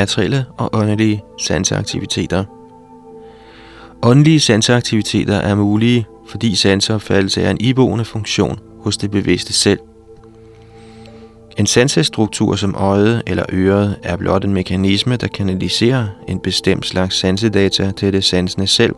Materielle 0.00 0.44
og 0.56 0.70
åndelige 0.72 1.22
sanseaktiviteter. 1.38 2.44
Åndelige 4.02 4.40
sanseaktiviteter 4.40 5.34
er 5.34 5.54
mulige, 5.54 6.06
fordi 6.28 6.54
sanseopfattelse 6.54 7.42
er 7.42 7.50
en 7.50 7.56
iboende 7.60 8.04
funktion 8.04 8.58
hos 8.80 8.96
det 8.96 9.10
bevidste 9.10 9.52
selv. 9.52 9.78
En 11.56 11.66
sansestruktur 11.66 12.56
som 12.56 12.74
øjet 12.74 13.22
eller 13.26 13.44
øret 13.52 13.96
er 14.02 14.16
blot 14.16 14.44
en 14.44 14.54
mekanisme, 14.54 15.16
der 15.16 15.26
kanaliserer 15.26 16.06
en 16.28 16.38
bestemt 16.38 16.86
slags 16.86 17.16
sansedata 17.16 17.90
til 17.90 18.12
det 18.12 18.24
sansende 18.24 18.66
selv, 18.66 18.94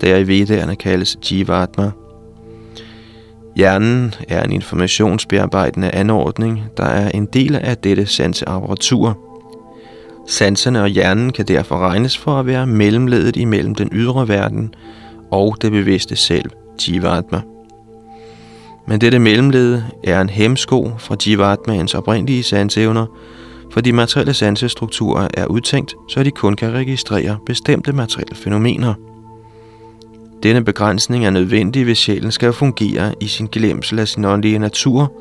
der 0.00 0.16
i 0.16 0.26
vedderne 0.26 0.76
kaldes 0.76 1.16
jivatma. 1.30 1.90
Hjernen 3.56 4.14
er 4.28 4.42
en 4.42 4.52
informationsbearbejdende 4.52 5.90
anordning, 5.90 6.62
der 6.76 6.84
er 6.84 7.10
en 7.10 7.26
del 7.26 7.56
af 7.56 7.76
dette 7.76 8.06
sanseapparatur– 8.06 9.18
Sanserne 10.26 10.82
og 10.82 10.88
hjernen 10.88 11.32
kan 11.32 11.44
derfor 11.44 11.78
regnes 11.78 12.18
for 12.18 12.40
at 12.40 12.46
være 12.46 12.66
mellemledet 12.66 13.36
imellem 13.36 13.74
den 13.74 13.88
ydre 13.92 14.28
verden 14.28 14.74
og 15.30 15.56
det 15.62 15.72
bevidste 15.72 16.16
selv, 16.16 16.50
Jivatma. 16.88 17.40
Men 18.86 19.00
dette 19.00 19.18
mellemled 19.18 19.82
er 20.04 20.20
en 20.20 20.30
hemsko 20.30 20.90
fra 20.98 21.16
Jivatmaens 21.26 21.94
oprindelige 21.94 22.42
sansevner, 22.42 23.06
for 23.72 23.80
de 23.80 23.92
materielle 23.92 24.34
sansestrukturer 24.34 25.28
er 25.34 25.46
udtænkt, 25.46 25.94
så 26.08 26.22
de 26.22 26.30
kun 26.30 26.56
kan 26.56 26.72
registrere 26.72 27.38
bestemte 27.46 27.92
materielle 27.92 28.36
fænomener. 28.36 28.94
Denne 30.42 30.64
begrænsning 30.64 31.26
er 31.26 31.30
nødvendig, 31.30 31.84
hvis 31.84 31.98
sjælen 31.98 32.32
skal 32.32 32.52
fungere 32.52 33.14
i 33.20 33.26
sin 33.26 33.46
glemsel 33.46 33.98
af 33.98 34.08
sin 34.08 34.24
åndelige 34.24 34.58
natur 34.58 35.12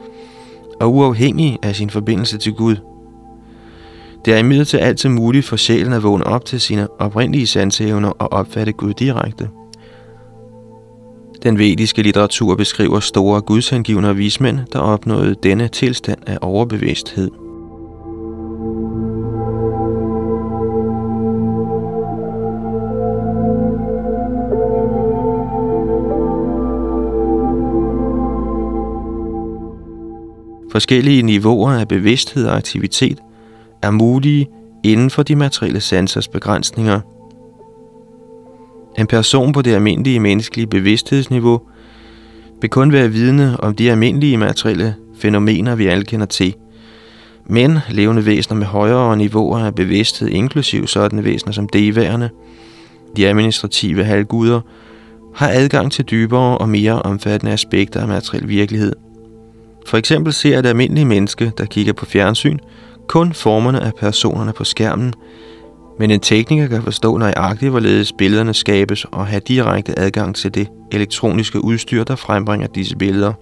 og 0.79 0.93
uafhængig 0.93 1.57
af 1.63 1.75
sin 1.75 1.89
forbindelse 1.89 2.37
til 2.37 2.53
Gud– 2.53 2.75
det 4.25 4.33
er 4.33 4.37
imidlertid 4.37 4.79
altid 4.79 5.09
muligt 5.09 5.45
for 5.45 5.55
sjælen 5.55 5.93
at 5.93 6.03
vågne 6.03 6.27
op 6.27 6.45
til 6.45 6.61
sine 6.61 6.87
oprindelige 7.01 7.47
sansevner 7.47 8.09
og 8.09 8.33
opfatte 8.33 8.71
Gud 8.71 8.93
direkte. 8.93 9.49
Den 11.43 11.57
vediske 11.57 12.01
litteratur 12.01 12.55
beskriver 12.55 12.99
store 12.99 13.41
gudshengivne 13.41 14.09
og 14.09 14.17
vismænd, 14.17 14.59
der 14.73 14.79
opnåede 14.79 15.35
denne 15.43 15.67
tilstand 15.67 16.19
af 16.27 16.37
overbevidsthed. 16.41 17.31
Forskellige 30.71 31.21
niveauer 31.21 31.71
af 31.71 31.87
bevidsthed 31.87 32.47
og 32.47 32.57
aktivitet 32.57 33.19
er 33.81 33.91
mulige 33.91 34.47
inden 34.83 35.09
for 35.09 35.23
de 35.23 35.35
materielle 35.35 35.79
sansers 35.79 36.27
begrænsninger. 36.27 36.99
En 38.99 39.07
person 39.07 39.51
på 39.51 39.61
det 39.61 39.73
almindelige 39.73 40.19
menneskelige 40.19 40.67
bevidsthedsniveau 40.67 41.61
vil 42.61 42.69
kun 42.69 42.91
være 42.91 43.09
vidne 43.09 43.59
om 43.59 43.75
de 43.75 43.91
almindelige 43.91 44.37
materielle 44.37 44.95
fænomener, 45.19 45.75
vi 45.75 45.87
alle 45.87 46.05
kender 46.05 46.25
til. 46.25 46.55
Men 47.45 47.79
levende 47.89 48.25
væsener 48.25 48.57
med 48.57 48.67
højere 48.67 49.17
niveauer 49.17 49.59
af 49.59 49.75
bevidsthed, 49.75 50.27
inklusiv 50.27 50.87
sådanne 50.87 51.23
væsener 51.23 51.53
som 51.53 51.69
deværende, 51.69 52.29
de 53.15 53.27
administrative 53.27 54.03
halvguder, 54.03 54.61
har 55.35 55.49
adgang 55.49 55.91
til 55.91 56.05
dybere 56.05 56.57
og 56.57 56.69
mere 56.69 57.01
omfattende 57.01 57.53
aspekter 57.53 58.01
af 58.01 58.07
materiel 58.07 58.47
virkelighed. 58.47 58.93
For 59.87 59.97
eksempel 59.97 60.33
ser 60.33 60.59
et 60.59 60.65
almindeligt 60.65 61.07
menneske, 61.07 61.51
der 61.57 61.65
kigger 61.65 61.93
på 61.93 62.05
fjernsyn, 62.05 62.57
kun 63.09 63.33
formerne 63.33 63.81
af 63.81 63.93
personerne 63.95 64.53
på 64.53 64.63
skærmen, 64.63 65.13
men 65.99 66.11
en 66.11 66.19
tekniker 66.19 66.67
kan 66.67 66.83
forstå 66.83 67.17
nøjagtigt, 67.17 67.71
hvorledes 67.71 68.13
billederne 68.13 68.53
skabes 68.53 69.05
og 69.05 69.27
have 69.27 69.41
direkte 69.47 69.99
adgang 69.99 70.35
til 70.35 70.53
det 70.53 70.67
elektroniske 70.91 71.63
udstyr, 71.63 72.03
der 72.03 72.15
frembringer 72.15 72.67
disse 72.67 72.95
billeder. 72.95 73.33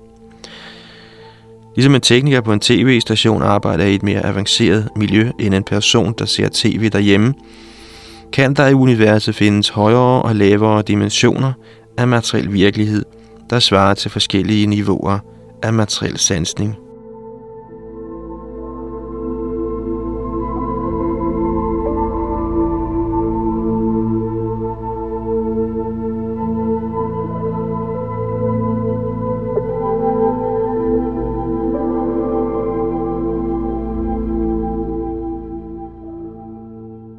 Ligesom 1.76 1.96
en 1.96 2.02
tekniker 2.02 2.42
på 2.42 2.54
en 2.54 2.60
tv-station 2.60 3.42
arbejder 3.42 3.86
i 3.86 3.96
et 3.96 4.04
mere 4.04 4.26
avanceret 4.26 4.90
miljø 4.96 5.32
end 5.40 5.54
en 5.54 5.64
person, 5.64 6.14
der 6.20 6.26
ser 6.26 6.50
tv 6.54 6.90
derhjemme, 6.90 7.34
kan 8.34 8.54
der 8.54 8.68
i 8.68 8.74
universet 8.74 9.36
findes 9.36 9.70
højere 9.70 10.22
og 10.22 10.36
lavere 10.36 10.82
dimensioner 10.82 11.54
af 11.98 12.08
materiel 12.08 12.54
virkelighed, 12.54 13.06
der 13.50 13.60
svarer 13.60 13.94
til 13.94 14.12
forskellige 14.12 14.68
niveauer 14.68 15.20
af 15.64 15.74
materiel 15.74 16.18
sansning. 16.18 16.87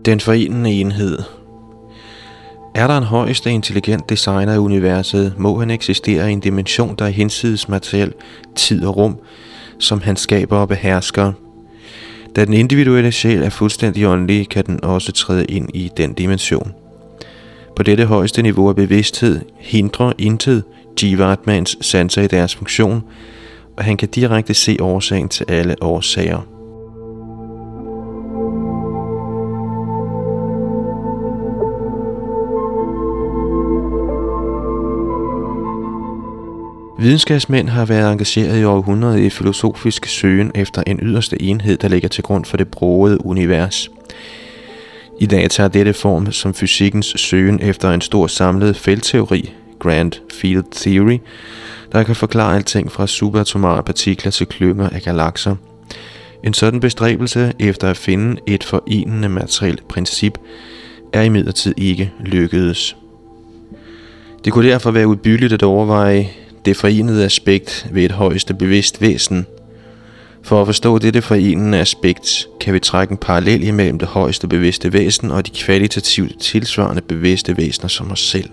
Den 0.08 0.20
forenende 0.20 0.70
enhed. 0.70 1.18
Er 2.74 2.86
der 2.86 2.98
en 2.98 3.04
højeste 3.04 3.50
intelligent 3.50 4.10
designer 4.10 4.54
i 4.54 4.58
universet, 4.58 5.34
må 5.38 5.58
han 5.58 5.70
eksistere 5.70 6.30
i 6.30 6.32
en 6.32 6.40
dimension, 6.40 6.94
der 6.98 7.04
er 7.04 7.08
hinsides 7.08 7.68
materiel 7.68 8.12
tid 8.56 8.84
og 8.84 8.96
rum, 8.96 9.18
som 9.78 10.00
han 10.00 10.16
skaber 10.16 10.56
og 10.56 10.68
behersker. 10.68 11.32
Da 12.36 12.44
den 12.44 12.52
individuelle 12.52 13.12
sjæl 13.12 13.42
er 13.42 13.50
fuldstændig 13.50 14.06
åndelig, 14.06 14.48
kan 14.48 14.66
den 14.66 14.84
også 14.84 15.12
træde 15.12 15.44
ind 15.44 15.68
i 15.74 15.90
den 15.96 16.12
dimension. 16.12 16.74
På 17.76 17.82
dette 17.82 18.06
højeste 18.06 18.42
niveau 18.42 18.68
af 18.68 18.76
bevidsthed 18.76 19.40
hindrer 19.58 20.12
intet 20.18 20.64
Jivatmans 21.02 21.78
sanser 21.80 22.22
i 22.22 22.26
deres 22.26 22.54
funktion, 22.54 23.02
og 23.76 23.84
han 23.84 23.96
kan 23.96 24.08
direkte 24.08 24.54
se 24.54 24.76
årsagen 24.80 25.28
til 25.28 25.44
alle 25.48 25.76
årsager. 25.80 26.57
Videnskabsmænd 37.00 37.68
har 37.68 37.84
været 37.84 38.12
engageret 38.12 38.60
i 38.60 38.64
århundreder 38.64 39.16
i 39.16 39.30
filosofisk 39.30 40.06
søgen 40.06 40.50
efter 40.54 40.82
en 40.86 40.98
yderste 41.02 41.42
enhed, 41.42 41.76
der 41.76 41.88
ligger 41.88 42.08
til 42.08 42.24
grund 42.24 42.44
for 42.44 42.56
det 42.56 42.68
broede 42.68 43.26
univers. 43.26 43.90
I 45.20 45.26
dag 45.26 45.50
tager 45.50 45.68
dette 45.68 45.92
form 45.92 46.32
som 46.32 46.54
fysikkens 46.54 47.06
søgen 47.06 47.60
efter 47.62 47.90
en 47.90 48.00
stor 48.00 48.26
samlet 48.26 48.76
feltteori, 48.76 49.54
Grand 49.78 50.12
Field 50.32 50.64
Theory, 50.72 51.18
der 51.92 52.02
kan 52.02 52.16
forklare 52.16 52.56
alting 52.56 52.92
fra 52.92 53.06
subatomare 53.06 53.82
partikler 53.82 54.30
til 54.30 54.46
klynger 54.46 54.88
af 54.88 55.02
galakser. 55.02 55.56
En 56.44 56.54
sådan 56.54 56.80
bestræbelse 56.80 57.52
efter 57.58 57.90
at 57.90 57.96
finde 57.96 58.40
et 58.46 58.64
forenende 58.64 59.28
materielt 59.28 59.88
princip 59.88 60.38
er 61.12 61.22
imidlertid 61.22 61.74
ikke 61.76 62.12
lykkedes. 62.20 62.96
Det 64.44 64.52
kunne 64.52 64.68
derfor 64.68 64.90
være 64.90 65.08
udbyggeligt 65.08 65.52
at 65.52 65.62
overveje 65.62 66.28
det 66.68 66.76
forenede 66.76 67.24
aspekt 67.24 67.86
ved 67.90 68.04
et 68.04 68.12
højeste 68.12 68.54
bevidst 68.54 69.00
væsen. 69.00 69.46
For 70.42 70.60
at 70.60 70.66
forstå 70.66 70.98
dette 70.98 71.22
forenende 71.22 71.78
aspekt, 71.78 72.48
kan 72.60 72.74
vi 72.74 72.80
trække 72.80 73.12
en 73.12 73.18
parallel 73.18 73.62
imellem 73.62 73.98
det 73.98 74.08
højeste 74.08 74.48
bevidste 74.48 74.92
væsen 74.92 75.30
og 75.30 75.46
de 75.46 75.50
kvalitativt 75.50 76.40
tilsvarende 76.40 77.02
bevidste 77.02 77.56
væsener 77.56 77.88
som 77.88 78.10
os 78.10 78.20
selv. 78.20 78.50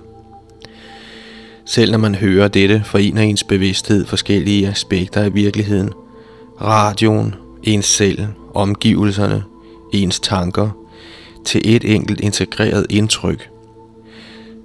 Selv 1.66 1.92
når 1.92 1.98
man 1.98 2.16
hører 2.16 2.48
dette, 2.48 2.82
forener 2.86 3.22
ens 3.22 3.44
bevidsthed 3.44 4.06
forskellige 4.06 4.68
aspekter 4.68 5.22
af 5.22 5.36
virkeligheden. 5.36 5.90
Radioen, 6.62 7.36
ens 7.64 7.86
selv, 7.86 8.20
omgivelserne, 8.54 9.44
ens 9.94 10.20
tanker, 10.20 10.70
til 11.46 11.76
et 11.76 11.96
enkelt 11.96 12.20
integreret 12.22 12.86
indtryk– 12.90 13.50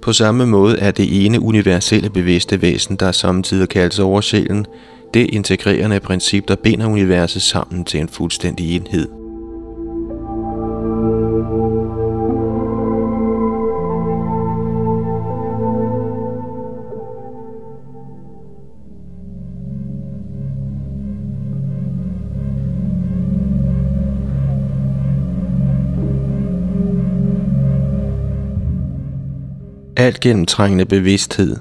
på 0.01 0.13
samme 0.13 0.45
måde 0.45 0.79
er 0.79 0.91
det 0.91 1.25
ene 1.25 1.41
universelle 1.41 2.09
bevidste 2.09 2.61
væsen, 2.61 2.95
der 2.95 3.11
samtidig 3.11 3.69
kaldes 3.69 3.99
oversjælen, 3.99 4.65
det 5.13 5.29
integrerende 5.29 5.99
princip, 5.99 6.47
der 6.47 6.55
binder 6.55 6.87
universet 6.87 7.41
sammen 7.41 7.85
til 7.85 7.99
en 7.99 8.09
fuldstændig 8.09 8.75
enhed. 8.75 9.20
Alt 30.01 30.19
gennemtrængende 30.19 30.85
bevidsthed 30.85 31.57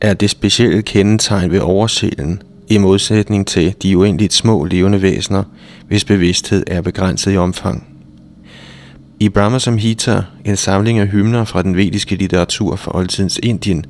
er 0.00 0.14
det 0.14 0.30
specielle 0.30 0.82
kendetegn 0.82 1.50
ved 1.50 1.60
oversjælen, 1.60 2.42
i 2.68 2.78
modsætning 2.78 3.46
til 3.46 3.74
de 3.82 3.98
uendeligt 3.98 4.32
små 4.32 4.64
levende 4.64 5.02
væsener, 5.02 5.42
hvis 5.88 6.04
bevidsthed 6.04 6.64
er 6.66 6.80
begrænset 6.80 7.32
i 7.32 7.36
omfang. 7.36 7.86
I 9.20 9.28
Brahma 9.28 9.58
Samhita, 9.58 10.22
en 10.44 10.56
samling 10.56 10.98
af 10.98 11.08
hymner 11.08 11.44
fra 11.44 11.62
den 11.62 11.76
vediske 11.76 12.16
litteratur 12.16 12.76
fra 12.76 12.96
oldtidens 12.96 13.40
Indien, 13.42 13.84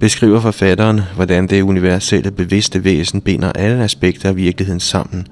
beskriver 0.00 0.40
forfatteren, 0.40 1.00
hvordan 1.14 1.46
det 1.46 1.62
universelle 1.62 2.30
bevidste 2.30 2.84
væsen 2.84 3.20
binder 3.20 3.52
alle 3.52 3.84
aspekter 3.84 4.28
af 4.28 4.36
virkeligheden 4.36 4.80
sammen. 4.80 5.26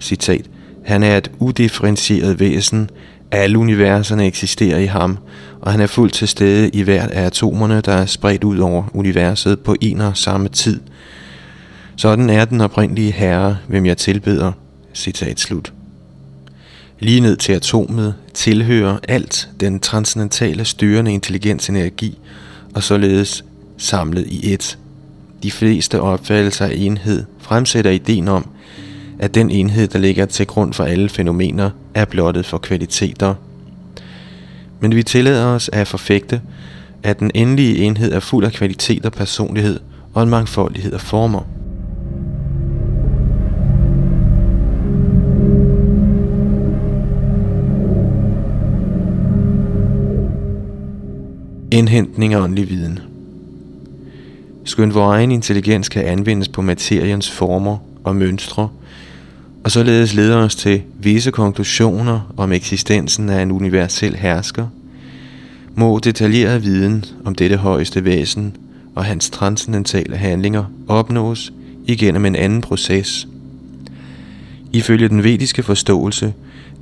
Citat. 0.00 0.44
Han 0.84 1.02
er 1.02 1.16
et 1.16 1.30
udifferentieret 1.38 2.40
væsen, 2.40 2.90
alle 3.36 3.58
universerne 3.58 4.26
eksisterer 4.26 4.78
i 4.78 4.86
ham, 4.86 5.18
og 5.60 5.72
han 5.72 5.80
er 5.80 5.86
fuldt 5.86 6.14
til 6.14 6.28
stede 6.28 6.68
i 6.68 6.82
hvert 6.82 7.10
af 7.10 7.26
atomerne, 7.26 7.80
der 7.80 7.92
er 7.92 8.06
spredt 8.06 8.44
ud 8.44 8.58
over 8.58 8.84
universet 8.94 9.60
på 9.60 9.76
en 9.80 10.00
og 10.00 10.16
samme 10.16 10.48
tid. 10.48 10.80
Sådan 11.96 12.30
er 12.30 12.44
den 12.44 12.60
oprindelige 12.60 13.12
herre, 13.12 13.56
hvem 13.68 13.86
jeg 13.86 13.96
tilbeder. 13.96 14.52
Citat 14.94 15.40
slut. 15.40 15.72
Lige 16.98 17.20
ned 17.20 17.36
til 17.36 17.52
atomet 17.52 18.14
tilhører 18.34 18.98
alt 19.08 19.48
den 19.60 19.80
transcendentale 19.80 20.64
styrende 20.64 21.12
intelligens 21.12 21.68
energi, 21.68 22.18
og 22.74 22.82
således 22.82 23.44
samlet 23.76 24.26
i 24.26 24.52
et. 24.52 24.78
De 25.42 25.50
fleste 25.50 26.00
opfattelser 26.00 26.64
af 26.64 26.72
enhed 26.74 27.24
fremsætter 27.38 27.90
ideen 27.90 28.28
om, 28.28 28.48
at 29.18 29.34
den 29.34 29.50
enhed, 29.50 29.88
der 29.88 29.98
ligger 29.98 30.26
til 30.26 30.46
grund 30.46 30.72
for 30.72 30.84
alle 30.84 31.08
fænomener, 31.08 31.70
er 31.94 32.04
blottet 32.04 32.46
for 32.46 32.58
kvaliteter. 32.58 33.34
Men 34.80 34.94
vi 34.94 35.02
tillader 35.02 35.46
os 35.46 35.70
at 35.72 35.88
forfægte, 35.88 36.40
at 37.02 37.18
den 37.18 37.30
endelige 37.34 37.78
enhed 37.78 38.12
er 38.12 38.20
fuld 38.20 38.44
af 38.44 38.52
kvalitet 38.52 39.06
og 39.06 39.12
personlighed 39.12 39.80
og 40.14 40.22
en 40.22 40.30
mangfoldighed 40.30 40.92
af 40.92 41.00
former. 41.00 41.40
Indhentning 51.70 52.34
af 52.34 52.38
åndelig 52.40 52.68
viden 52.68 52.98
Skønt 54.64 54.94
vores 54.94 55.16
egen 55.16 55.30
intelligens 55.30 55.88
kan 55.88 56.04
anvendes 56.04 56.48
på 56.48 56.62
materiens 56.62 57.30
former 57.30 57.78
og 58.04 58.16
mønstre– 58.16 58.68
og 59.64 59.70
således 59.70 60.14
leder 60.14 60.36
os 60.36 60.56
til 60.56 60.82
visse 60.98 61.30
konklusioner 61.30 62.32
om 62.36 62.52
eksistensen 62.52 63.28
af 63.28 63.42
en 63.42 63.52
universel 63.52 64.16
hersker, 64.16 64.66
må 65.74 65.98
detaljeret 65.98 66.64
viden 66.64 67.04
om 67.24 67.34
dette 67.34 67.56
højeste 67.56 68.04
væsen 68.04 68.56
og 68.94 69.04
hans 69.04 69.30
transcendentale 69.30 70.16
handlinger 70.16 70.64
opnås 70.88 71.52
igennem 71.86 72.24
en 72.24 72.36
anden 72.36 72.60
proces. 72.60 73.28
Ifølge 74.72 75.08
den 75.08 75.24
vediske 75.24 75.62
forståelse 75.62 76.32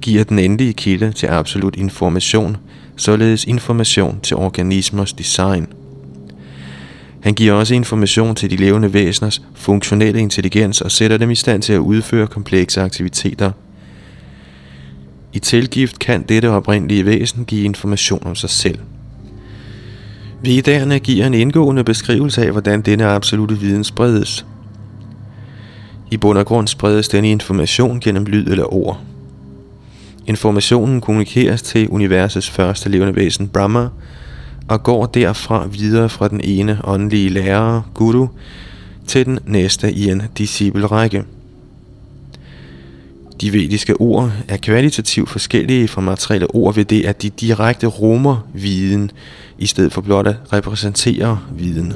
giver 0.01 0.25
den 0.25 0.39
endelige 0.39 0.73
kilde 0.73 1.13
til 1.13 1.27
absolut 1.27 1.77
information, 1.77 2.57
således 2.97 3.45
information 3.45 4.21
til 4.23 4.37
organismers 4.37 5.13
design. 5.13 5.67
Han 7.23 7.35
giver 7.35 7.53
også 7.53 7.75
information 7.75 8.35
til 8.35 8.51
de 8.51 8.57
levende 8.57 8.93
væseners 8.93 9.43
funktionelle 9.55 10.21
intelligens 10.21 10.81
og 10.81 10.91
sætter 10.91 11.17
dem 11.17 11.31
i 11.31 11.35
stand 11.35 11.63
til 11.63 11.73
at 11.73 11.79
udføre 11.79 12.27
komplekse 12.27 12.81
aktiviteter. 12.81 13.53
I 15.33 15.39
tilgift 15.39 15.99
kan 15.99 16.23
dette 16.23 16.51
oprindelige 16.51 17.07
væsen 17.07 17.45
give 17.45 17.65
information 17.65 18.27
om 18.27 18.35
sig 18.35 18.51
selv. 18.51 18.79
Vedderne 20.43 20.99
giver 20.99 21.27
en 21.27 21.35
indgående 21.35 21.85
beskrivelse 21.85 22.43
af, 22.45 22.51
hvordan 22.51 22.83
denne 22.83 23.05
absolute 23.05 23.59
viden 23.59 23.85
spredes. 23.85 24.47
I 26.11 26.17
bund 26.17 26.39
og 26.39 26.47
grund 26.47 26.69
spredes 26.69 27.09
denne 27.09 27.31
information 27.31 28.01
gennem 28.01 28.25
lyd 28.25 28.47
eller 28.47 28.75
ord. 28.75 29.01
Informationen 30.27 31.01
kommunikeres 31.01 31.63
til 31.63 31.89
universets 31.89 32.51
første 32.51 32.89
levende 32.89 33.17
væsen, 33.17 33.49
Brahma, 33.49 33.89
og 34.69 34.83
går 34.83 35.07
derfra 35.07 35.67
videre 35.67 36.09
fra 36.09 36.29
den 36.29 36.41
ene 36.45 36.81
åndelige 36.85 37.29
lærer, 37.29 37.83
Guru, 37.95 38.27
til 39.07 39.27
den 39.27 39.39
næste 39.47 39.93
i 39.93 40.11
en 40.11 40.23
disciplerække. 40.39 41.25
De 43.41 43.53
vediske 43.53 44.01
ord 44.01 44.31
er 44.49 44.57
kvalitativt 44.57 45.31
forskellige 45.31 45.89
fra 45.89 46.01
materielle 46.01 46.55
ord 46.55 46.75
ved 46.75 46.85
det, 46.85 47.05
at 47.05 47.23
de 47.23 47.31
direkte 47.31 47.87
rummer 47.87 48.49
viden, 48.55 49.11
i 49.59 49.67
stedet 49.67 49.93
for 49.93 50.01
blot 50.01 50.27
at 50.27 50.37
repræsentere 50.53 51.39
viden. 51.57 51.95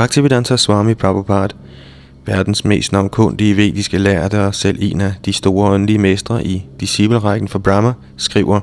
Bhaktivedanta 0.00 0.56
Swami 0.56 0.94
Prabhupada, 0.94 1.54
verdens 2.26 2.64
mest 2.64 2.92
navnkundige 2.92 3.56
vediske 3.56 3.98
lærte 3.98 4.40
og 4.40 4.54
selv 4.54 4.78
en 4.80 5.00
af 5.00 5.14
de 5.24 5.32
store 5.32 5.70
åndelige 5.70 5.98
mestre 5.98 6.46
i 6.46 6.66
disciplerækken 6.80 7.48
for 7.48 7.58
Brahma, 7.58 7.92
skriver, 8.16 8.60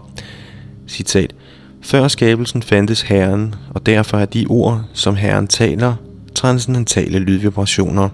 citat, 0.88 1.36
Før 1.82 2.08
skabelsen 2.08 2.64
fandtes 2.64 3.02
Herren, 3.02 3.56
og 3.70 3.86
derfor 3.86 4.18
er 4.18 4.26
de 4.26 4.46
ord, 4.50 4.82
som 4.94 5.16
Herren 5.16 5.48
taler, 5.48 5.96
transcendentale 6.36 7.20
lydvibrationer. 7.20 8.10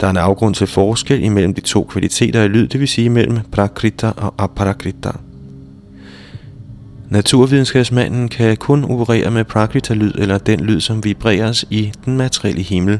Der 0.00 0.06
er 0.06 0.10
en 0.10 0.16
afgrund 0.16 0.54
til 0.54 0.66
forskel 0.66 1.24
imellem 1.24 1.54
de 1.54 1.60
to 1.60 1.84
kvaliteter 1.84 2.42
af 2.42 2.52
lyd, 2.52 2.68
det 2.68 2.80
vil 2.80 2.88
sige 2.88 3.10
mellem 3.10 3.38
prakrita 3.52 4.12
og 4.16 4.34
aparakrita. 4.38 5.10
Naturvidenskabsmanden 7.12 8.28
kan 8.28 8.56
kun 8.56 8.84
operere 8.84 9.30
med 9.30 9.44
prakrita-lyd 9.44 10.12
eller 10.18 10.38
den 10.38 10.60
lyd, 10.60 10.80
som 10.80 11.04
vibreres 11.04 11.64
i 11.70 11.92
den 12.04 12.16
materielle 12.16 12.62
himmel. 12.62 12.98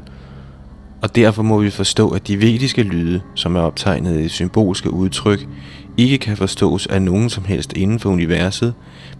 Og 1.02 1.16
derfor 1.16 1.42
må 1.42 1.60
vi 1.60 1.70
forstå, 1.70 2.10
at 2.10 2.28
de 2.28 2.40
vediske 2.40 2.82
lyde, 2.82 3.20
som 3.34 3.56
er 3.56 3.60
optegnet 3.60 4.20
i 4.20 4.28
symbolske 4.28 4.90
udtryk, 4.90 5.48
ikke 5.96 6.18
kan 6.18 6.36
forstås 6.36 6.86
af 6.86 7.02
nogen 7.02 7.30
som 7.30 7.44
helst 7.44 7.72
inden 7.72 7.98
for 7.98 8.10
universet, 8.10 8.74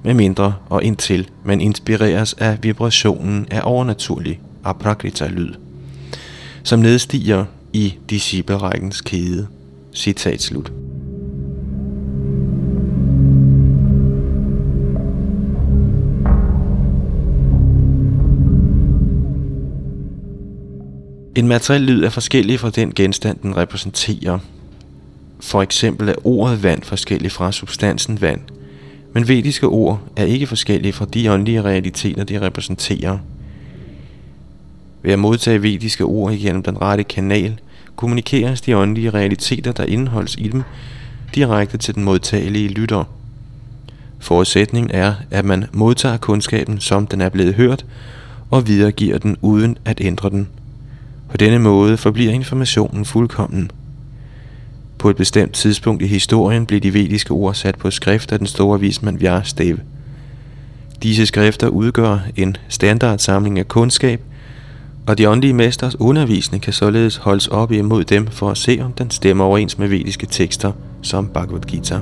medmindre 0.05 0.55
og 0.69 0.85
indtil 0.85 1.29
man 1.45 1.61
inspireres 1.61 2.33
af 2.33 2.59
vibrationen 2.63 3.47
af 3.51 3.61
overnaturlig 3.65 4.41
aprakrita-lyd, 4.65 5.55
som 6.63 6.81
nedstiger 6.81 7.45
i 7.73 7.95
disciplerækkens 8.11 9.01
kæde. 9.01 9.47
Citat 9.95 10.43
slut. 10.43 10.73
En 21.35 21.49
materiel 21.49 21.83
lyd 21.83 22.05
er 22.05 22.11
forskellig 22.11 22.61
fra 22.61 22.71
den 22.71 22.93
genstand, 22.95 23.39
den 23.43 23.57
repræsenterer. 23.57 24.39
For 25.41 25.63
eksempel 25.63 26.09
er 26.09 26.27
ordet 26.27 26.63
vand 26.63 26.83
forskellig 26.83 27.33
fra 27.33 27.53
substansen 27.53 28.21
vand, 28.21 28.41
men 29.13 29.29
vediske 29.29 29.67
ord 29.67 30.01
er 30.17 30.25
ikke 30.25 30.47
forskellige 30.47 30.93
fra 30.93 31.05
de 31.05 31.33
åndelige 31.33 31.63
realiteter, 31.63 32.25
de 32.25 32.41
repræsenterer. 32.41 33.19
Ved 35.03 35.13
at 35.13 35.19
modtage 35.19 35.63
vediske 35.63 36.05
ord 36.05 36.33
igennem 36.33 36.63
den 36.63 36.83
rette 36.83 37.05
kanal, 37.05 37.61
kommunikeres 37.97 38.61
de 38.61 38.77
åndelige 38.77 39.11
realiteter, 39.11 39.73
der 39.73 39.85
indeholdes 39.85 40.35
i 40.39 40.49
dem, 40.49 40.63
direkte 41.35 41.79
til 41.79 41.95
den 41.95 42.05
modtagelige 42.05 42.69
lytter. 42.69 43.05
Forudsætningen 44.19 44.91
er, 44.95 45.15
at 45.31 45.45
man 45.45 45.65
modtager 45.73 46.17
kundskaben, 46.17 46.81
som 46.81 47.07
den 47.07 47.21
er 47.21 47.29
blevet 47.29 47.55
hørt, 47.55 47.85
og 48.51 48.67
videregiver 48.67 49.19
den 49.19 49.37
uden 49.41 49.79
at 49.85 50.01
ændre 50.01 50.31
den. 50.31 50.49
På 51.33 51.37
denne 51.37 51.59
måde 51.59 51.97
forbliver 51.97 52.33
informationen 52.33 53.05
fuldkommen. 53.05 53.71
På 54.99 55.11
et 55.11 55.17
bestemt 55.17 55.53
tidspunkt 55.53 56.03
i 56.03 56.07
historien 56.07 56.67
blev 56.67 56.81
de 56.81 56.95
vediske 56.95 57.31
ord 57.31 57.55
sat 57.55 57.79
på 57.79 57.91
skrift 57.91 58.33
af 58.33 58.39
den 58.39 58.47
store 58.47 58.81
vismand 58.81 59.19
Vyastev. 59.19 59.79
Disse 61.03 61.27
skrifter 61.27 61.69
udgør 61.69 62.19
en 62.37 62.57
standardsamling 62.69 63.59
af 63.59 63.69
kundskab, 63.69 64.21
og 65.07 65.19
de 65.19 65.29
åndelige 65.29 65.55
mesters 65.55 66.01
undervisning 66.01 66.63
kan 66.63 66.73
således 66.73 67.17
holdes 67.17 67.49
op 67.49 67.73
imod 67.73 68.05
dem 68.05 68.27
for 68.27 68.51
at 68.51 68.59
se, 68.59 68.79
om 68.83 68.93
den 68.93 69.11
stemmer 69.11 69.45
overens 69.45 69.79
med 69.79 69.89
vediske 69.89 70.27
tekster 70.27 70.73
som 71.03 71.29
Bhagavad 71.29 71.61
Gita. 71.61 72.01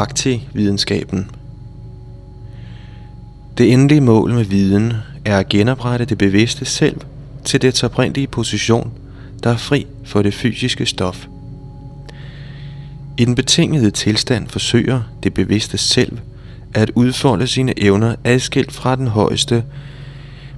Bhakti-videnskaben. 0.00 1.30
Det 3.58 3.72
endelige 3.72 4.00
mål 4.00 4.34
med 4.34 4.44
viden 4.44 4.92
er 5.24 5.38
at 5.38 5.48
genoprette 5.48 6.04
det 6.04 6.18
bevidste 6.18 6.64
selv 6.64 7.00
til 7.44 7.62
dets 7.62 7.82
oprindelige 7.82 8.26
position, 8.26 8.92
der 9.42 9.50
er 9.50 9.56
fri 9.56 9.86
for 10.04 10.22
det 10.22 10.34
fysiske 10.34 10.86
stof. 10.86 11.26
I 13.18 13.24
den 13.24 13.34
betingede 13.34 13.90
tilstand 13.90 14.48
forsøger 14.48 15.02
det 15.22 15.34
bevidste 15.34 15.78
selv 15.78 16.18
at 16.74 16.90
udfolde 16.94 17.46
sine 17.46 17.82
evner 17.82 18.14
adskilt 18.24 18.72
fra 18.72 18.96
den 18.96 19.06
højeste, 19.06 19.64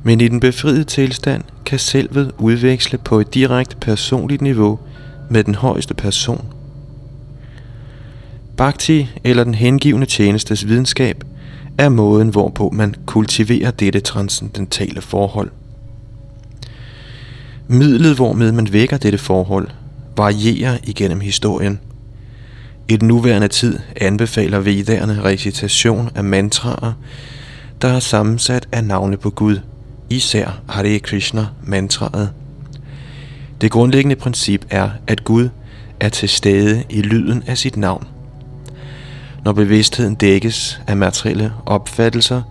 men 0.03 0.21
i 0.21 0.29
den 0.29 0.41
befriede 0.41 0.85
tilstand 0.85 1.45
kan 1.67 1.79
selvet 1.79 2.33
udveksle 2.39 2.99
på 2.99 3.21
et 3.21 3.35
direkte 3.35 3.77
personligt 3.77 4.43
niveau 4.43 4.79
med 5.31 5.45
den 5.45 5.55
højeste 5.55 5.95
person– 5.95 6.47
Bhakti 8.57 9.09
eller 9.25 9.45
den 9.45 9.55
hengivne 9.55 10.07
tjenestes 10.07 10.67
videnskab 10.67 11.25
er 11.79 11.89
måden, 11.89 12.29
hvorpå 12.29 12.71
man 12.73 12.95
kultiverer 13.07 13.71
dette 13.71 14.01
transcendentale 14.01 15.01
forhold. 15.01 15.51
Midlet, 17.69 18.17
hvormed 18.17 18.53
man 18.53 18.73
vækker 18.73 18.97
dette 18.97 19.19
forhold, 19.19 19.69
varierer 20.17 20.79
igennem 20.85 21.21
historien. 21.21 21.81
I 22.89 22.97
den 22.97 23.09
nuværende 23.09 23.49
tid 23.49 23.79
anbefaler 23.97 24.59
vedderne 24.59 25.23
recitation 25.25 26.11
af 26.15 26.25
mantraer, 26.25 26.93
der 27.83 27.89
er 27.89 28.01
sammensat 28.01 28.69
af 28.73 28.85
navne 28.85 29.17
på 29.17 29.31
Gud, 29.31 29.59
især 30.11 30.61
Hare 30.69 30.99
Krishna 30.99 31.47
mantraet. 31.63 32.31
Det 33.61 33.71
grundlæggende 33.71 34.17
princip 34.17 34.67
er, 34.71 34.91
at 35.07 35.25
Gud 35.25 35.49
er 36.01 36.09
til 36.09 36.29
stede 36.29 36.85
i 36.91 37.03
lyden 37.03 37.43
af 37.47 37.59
sit 37.59 37.77
navn. 37.77 38.07
Når 39.45 39.53
bevidstheden 39.53 40.15
dækkes 40.15 40.81
af 40.87 40.97
materielle 40.97 41.53
opfattelser, 41.67 42.43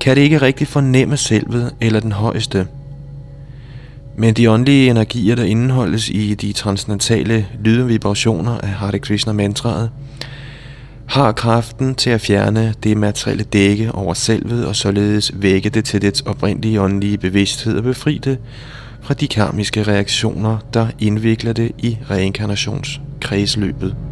kan 0.00 0.16
det 0.16 0.22
ikke 0.22 0.42
rigtig 0.42 0.68
fornemme 0.68 1.16
selvet 1.16 1.74
eller 1.80 2.00
den 2.00 2.12
højeste. 2.12 2.66
Men 4.16 4.34
de 4.34 4.50
åndelige 4.50 4.90
energier, 4.90 5.34
der 5.34 5.44
indeholdes 5.44 6.08
i 6.08 6.34
de 6.34 6.52
transcendentale 6.52 7.46
lydvibrationer 7.64 8.58
af 8.58 8.68
Hare 8.68 8.98
Krishna 8.98 9.32
mantraet, 9.32 9.90
har 11.06 11.32
kraften 11.32 11.94
til 11.94 12.10
at 12.10 12.20
fjerne 12.20 12.74
det 12.82 12.96
materielle 12.96 13.44
dække 13.44 13.92
over 13.92 14.14
selvet 14.14 14.66
og 14.66 14.76
således 14.76 15.32
vække 15.34 15.70
det 15.70 15.84
til 15.84 16.02
dets 16.02 16.20
oprindelige 16.20 16.80
åndelige 16.80 17.18
bevidsthed 17.18 17.76
og 17.76 17.82
befri 17.82 18.20
det 18.24 18.38
fra 19.02 19.14
de 19.14 19.28
karmiske 19.28 19.82
reaktioner, 19.82 20.58
der 20.74 20.86
indvikler 20.98 21.52
det 21.52 21.72
i 21.78 21.98
reinkarnationskredsløbet. 22.10 24.05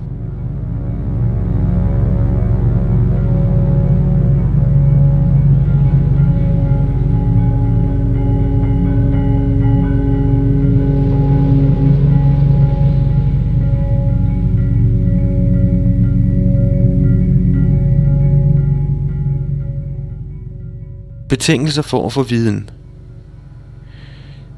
Betingelser 21.35 21.83
for 21.83 22.07
at 22.07 22.13
få 22.13 22.23
viden 22.23 22.71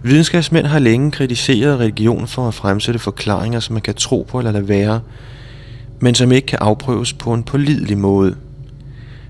Videnskabsmænd 0.02 0.66
har 0.66 0.78
længe 0.78 1.10
kritiseret 1.10 1.80
religion 1.80 2.26
for 2.26 2.48
at 2.48 2.54
fremsætte 2.54 3.00
forklaringer, 3.00 3.60
som 3.60 3.72
man 3.72 3.82
kan 3.82 3.94
tro 3.94 4.26
på 4.28 4.38
eller 4.38 4.52
lade 4.52 4.68
være, 4.68 5.00
men 6.00 6.14
som 6.14 6.32
ikke 6.32 6.46
kan 6.46 6.58
afprøves 6.62 7.12
på 7.12 7.34
en 7.34 7.42
pålidelig 7.42 7.98
måde. 7.98 8.36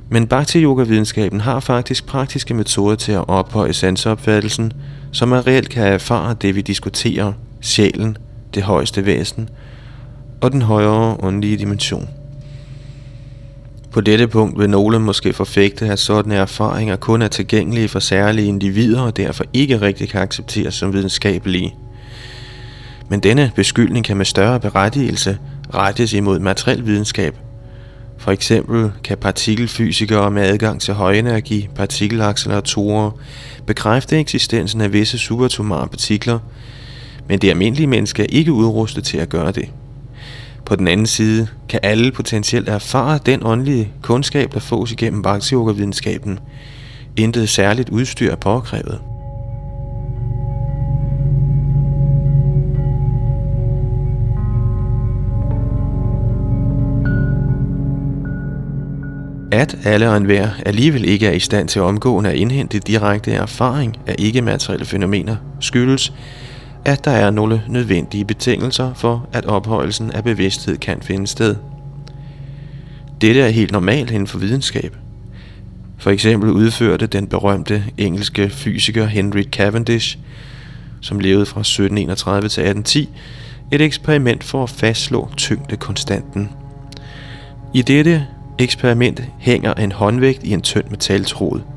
Men 0.08 0.26
Bhakti-yoga-videnskaben 0.26 1.40
har 1.40 1.60
faktisk 1.60 2.06
praktiske 2.06 2.54
metoder 2.54 2.96
til 2.96 3.12
at 3.12 3.28
ophøje 3.28 3.72
sanseopfattelsen, 3.72 4.72
så 5.12 5.26
man 5.26 5.46
reelt 5.46 5.68
kan 5.68 5.86
erfare 5.86 6.36
det, 6.42 6.54
vi 6.54 6.60
diskuterer, 6.60 7.32
sjælen, 7.60 8.16
det 8.54 8.62
højeste 8.62 9.06
væsen 9.06 9.48
og 10.40 10.52
den 10.52 10.62
højere 10.62 11.16
åndelige 11.22 11.56
dimension. 11.56 12.15
På 13.96 14.00
dette 14.00 14.28
punkt 14.28 14.58
vil 14.58 14.70
nogle 14.70 14.98
måske 14.98 15.32
forfægte, 15.32 15.86
at 15.86 15.98
sådanne 15.98 16.34
erfaringer 16.34 16.96
kun 16.96 17.22
er 17.22 17.28
tilgængelige 17.28 17.88
for 17.88 17.98
særlige 17.98 18.48
individer 18.48 19.00
og 19.00 19.16
derfor 19.16 19.44
ikke 19.52 19.80
rigtig 19.80 20.08
kan 20.08 20.20
accepteres 20.20 20.74
som 20.74 20.92
videnskabelige. 20.92 21.74
Men 23.08 23.20
denne 23.20 23.52
beskyldning 23.54 24.04
kan 24.04 24.16
med 24.16 24.24
større 24.24 24.60
berettigelse 24.60 25.38
rettes 25.74 26.12
imod 26.12 26.38
materiel 26.38 26.86
videnskab. 26.86 27.36
For 28.18 28.30
eksempel 28.30 28.92
kan 29.04 29.18
partikelfysikere 29.18 30.30
med 30.30 30.42
adgang 30.42 30.80
til 30.80 30.94
højenergi 30.94 31.68
partikelacceleratorer 31.74 33.10
bekræfte 33.66 34.18
eksistensen 34.18 34.80
af 34.80 34.92
visse 34.92 35.18
subatomare 35.18 35.88
partikler, 35.88 36.38
men 37.28 37.38
det 37.38 37.50
almindelige 37.50 37.86
menneske 37.86 38.22
er 38.22 38.26
ikke 38.28 38.52
udrustet 38.52 39.04
til 39.04 39.18
at 39.18 39.28
gøre 39.28 39.52
det. 39.52 39.68
På 40.66 40.76
den 40.76 40.88
anden 40.88 41.06
side 41.06 41.48
kan 41.68 41.80
alle 41.82 42.12
potentielt 42.12 42.68
erfare 42.68 43.18
den 43.26 43.40
åndelige 43.46 43.92
kundskab, 44.02 44.54
der 44.54 44.60
fås 44.60 44.92
igennem 44.92 45.22
bhakti 45.22 45.54
videnskaben 45.54 46.38
Intet 47.16 47.48
særligt 47.48 47.88
udstyr 47.88 48.32
er 48.32 48.36
påkrævet. 48.36 49.00
At 59.52 59.78
alle 59.84 60.10
og 60.10 60.16
enhver 60.16 60.48
alligevel 60.66 61.04
ikke 61.04 61.26
er 61.26 61.32
i 61.32 61.38
stand 61.38 61.68
til 61.68 61.82
omgående 61.82 62.30
at 62.30 62.36
indhente 62.36 62.78
direkte 62.78 63.32
erfaring 63.32 63.96
af 64.06 64.14
ikke-materielle 64.18 64.86
fænomener, 64.86 65.36
skyldes, 65.60 66.12
at 66.86 67.04
der 67.04 67.10
er 67.10 67.30
nogle 67.30 67.62
nødvendige 67.68 68.24
betingelser 68.24 68.94
for, 68.94 69.28
at 69.32 69.46
ophøjelsen 69.46 70.10
af 70.10 70.24
bevidsthed 70.24 70.76
kan 70.76 71.02
finde 71.02 71.26
sted. 71.26 71.56
Dette 73.20 73.40
er 73.40 73.48
helt 73.48 73.72
normalt 73.72 74.10
inden 74.10 74.26
for 74.26 74.38
videnskab. 74.38 74.96
For 75.98 76.10
eksempel 76.10 76.50
udførte 76.50 77.06
den 77.06 77.26
berømte 77.26 77.84
engelske 77.98 78.50
fysiker 78.50 79.06
Henry 79.06 79.42
Cavendish, 79.42 80.18
som 81.00 81.20
levede 81.20 81.46
fra 81.46 81.60
1731 81.60 82.40
til 82.40 82.60
1810, 82.60 83.08
et 83.72 83.80
eksperiment 83.80 84.44
for 84.44 84.62
at 84.62 84.70
fastslå 84.70 85.28
tyngdekonstanten. 85.36 86.50
I 87.74 87.82
dette 87.82 88.26
eksperiment 88.58 89.22
hænger 89.38 89.74
en 89.74 89.92
håndvægt 89.92 90.42
i 90.42 90.50
en 90.52 90.62
tynd 90.62 90.84
metaltråd– 90.90 91.60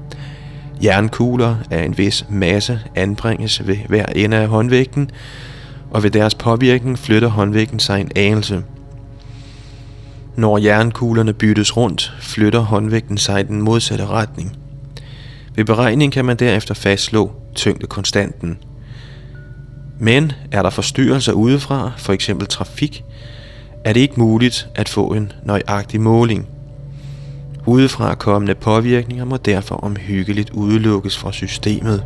Jernkugler 0.83 1.55
af 1.71 1.83
en 1.85 1.97
vis 1.97 2.25
masse 2.29 2.79
anbringes 2.95 3.67
ved 3.67 3.77
hver 3.87 4.05
ende 4.05 4.37
af 4.37 4.47
håndvægten, 4.47 5.11
og 5.91 6.03
ved 6.03 6.11
deres 6.11 6.35
påvirkning 6.35 6.99
flytter 6.99 7.27
håndvægten 7.27 7.79
sig 7.79 8.01
en 8.01 8.11
anelse. 8.15 8.63
Når 10.35 10.57
jernkuglerne 10.57 11.33
byttes 11.33 11.77
rundt, 11.77 12.13
flytter 12.19 12.59
håndvægten 12.59 13.17
sig 13.17 13.39
i 13.39 13.43
den 13.43 13.61
modsatte 13.61 14.05
retning. 14.05 14.57
Ved 15.55 15.65
beregning 15.65 16.11
kan 16.11 16.25
man 16.25 16.37
derefter 16.37 16.73
fastslå 16.73 17.31
tyngdekonstanten. 17.55 18.57
Men 19.99 20.31
er 20.51 20.61
der 20.61 20.69
forstyrrelser 20.69 21.33
udefra, 21.33 21.91
for 21.97 22.13
eksempel 22.13 22.47
trafik, 22.47 23.03
er 23.85 23.93
det 23.93 23.99
ikke 23.99 24.19
muligt 24.19 24.67
at 24.75 24.89
få 24.89 25.07
en 25.07 25.31
nøjagtig 25.43 26.01
måling– 26.01 26.47
Udefra 27.69 28.15
kommende 28.15 28.55
påvirkninger 28.55 29.25
må 29.25 29.37
derfor 29.37 29.75
omhyggeligt 29.75 30.49
udelukkes 30.49 31.17
fra 31.17 31.31
systemet. 31.31 32.03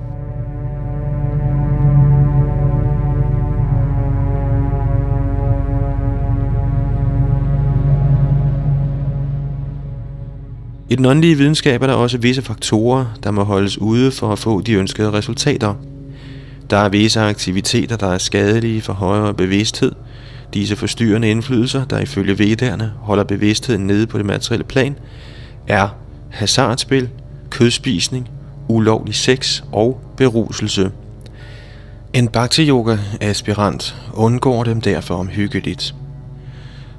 I 10.90 10.96
den 10.96 11.06
åndelige 11.06 11.38
videnskab 11.38 11.82
er 11.82 11.88
der 11.88 11.94
også 11.94 12.18
visse 12.18 12.42
faktorer, 12.42 13.06
der 13.24 13.32
må 13.32 13.44
holdes 13.44 13.78
ude 13.78 14.12
for 14.12 14.32
at 14.32 14.40
få 14.40 14.62
de 14.62 14.74
ønskede 14.74 15.12
resultater. 15.12 15.76
Der 16.70 16.78
er 16.78 16.90
visse 16.90 17.22
aktiviteter, 17.22 17.98
der 17.98 18.08
er 18.08 18.18
skadelige 18.18 18.82
for 18.82 18.94
højere 18.94 19.34
bevidsthed. 19.34 19.92
Disse 20.54 20.76
forstyrrende 20.76 21.30
indflydelser, 21.30 21.86
der 21.86 22.00
ifølge 22.00 22.40
vedderne 22.40 22.94
holder 22.98 23.24
bevidstheden 23.24 23.88
nede 23.88 24.08
på 24.08 24.18
det 24.18 24.26
materielle 24.26 24.64
plan, 24.64 24.96
er 25.68 25.88
hasardspil, 26.30 27.10
kødspisning, 27.50 28.30
ulovlig 28.68 29.16
sex 29.16 29.64
og 29.72 30.02
beruselse. 30.18 30.92
En 32.14 32.28
bhakti-yoga-aspirant 32.28 33.96
undgår 34.14 34.64
dem 34.64 34.82
derfor 34.82 35.16
omhyggeligt. 35.16 35.96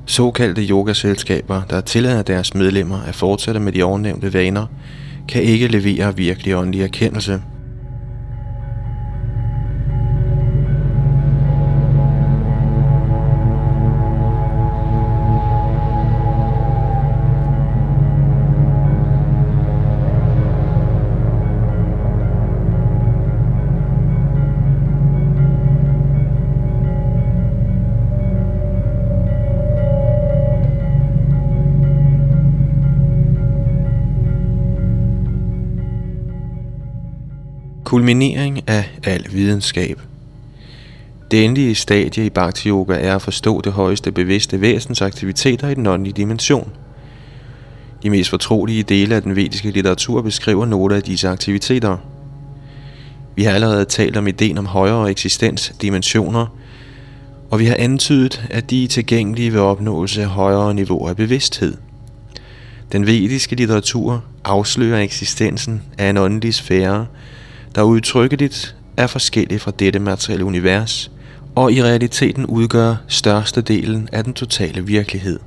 Såkaldte 0.06 0.62
yogaselskaber, 0.62 1.62
der 1.70 1.80
tillader 1.80 2.22
deres 2.22 2.54
medlemmer 2.54 3.02
at 3.02 3.14
fortsætte 3.14 3.60
med 3.60 3.72
de 3.72 3.82
ovennævnte 3.82 4.34
vaner, 4.34 4.66
kan 5.28 5.42
ikke 5.42 5.68
levere 5.68 6.16
virkelig 6.16 6.56
åndelig 6.56 6.82
erkendelse– 6.82 7.42
Kulminering 37.85 38.68
af 38.68 38.91
al 39.05 39.26
videnskab. 39.32 40.01
Det 41.30 41.45
endelige 41.45 41.74
stadie 41.74 42.26
i 42.26 42.30
Bhakti 42.30 42.68
Yoga 42.68 42.95
er 42.95 43.14
at 43.14 43.22
forstå 43.22 43.61
det 43.61 43.72
højeste 43.72 44.12
bevidste 44.12 44.61
væsens 44.61 45.03
aktiviteter 45.03 45.68
i 45.68 45.74
den 45.74 45.87
åndelige 45.87 46.14
dimension. 46.14 46.70
De 48.03 48.11
mest 48.11 48.30
fortrolige 48.30 48.82
dele 48.82 49.14
af 49.14 49.22
den 49.22 49.37
vediske 49.37 49.70
litteratur 49.70 50.22
beskriver 50.22 50.66
nogle 50.66 50.97
af 50.97 51.03
disse 51.03 51.28
aktiviteter. 51.28 51.97
Vi 53.37 53.43
har 53.43 53.53
allerede 53.53 53.85
talt 53.85 54.16
om 54.16 54.26
ideen 54.26 54.59
om 54.59 54.66
højere 54.66 55.11
eksistensdimensioner, 55.11 56.47
og 57.51 57.59
vi 57.59 57.66
har 57.66 57.76
antydet, 57.78 58.47
at 58.51 58.70
de 58.70 58.85
er 58.85 58.89
tilgængelige 58.89 59.53
ved 59.53 59.61
opnåelse 59.61 60.22
af 60.22 60.28
højere 60.28 60.74
niveauer 60.74 61.09
af 61.09 61.16
bevidsthed. 61.16 61.76
Den 62.93 63.07
vediske 63.07 63.57
litteratur 63.57 64.24
afslører 64.45 65.01
eksistensen 65.01 65.82
af 65.99 66.11
en 66.11 66.16
åndelig 66.16 66.55
sfære, 66.55 67.07
der 67.75 67.83
udtrykkeligt 67.83 68.77
er 68.97 69.07
forskellige 69.07 69.59
fra 69.59 69.72
dette 69.79 69.99
materielle 69.99 70.45
univers, 70.45 71.11
og 71.55 71.72
i 71.72 71.83
realiteten 71.83 72.47
udgør 72.47 72.97
størstedelen 73.09 74.09
af 74.12 74.25
den 74.25 74.33
totale 74.33 74.87
virkelighed. 74.87 75.39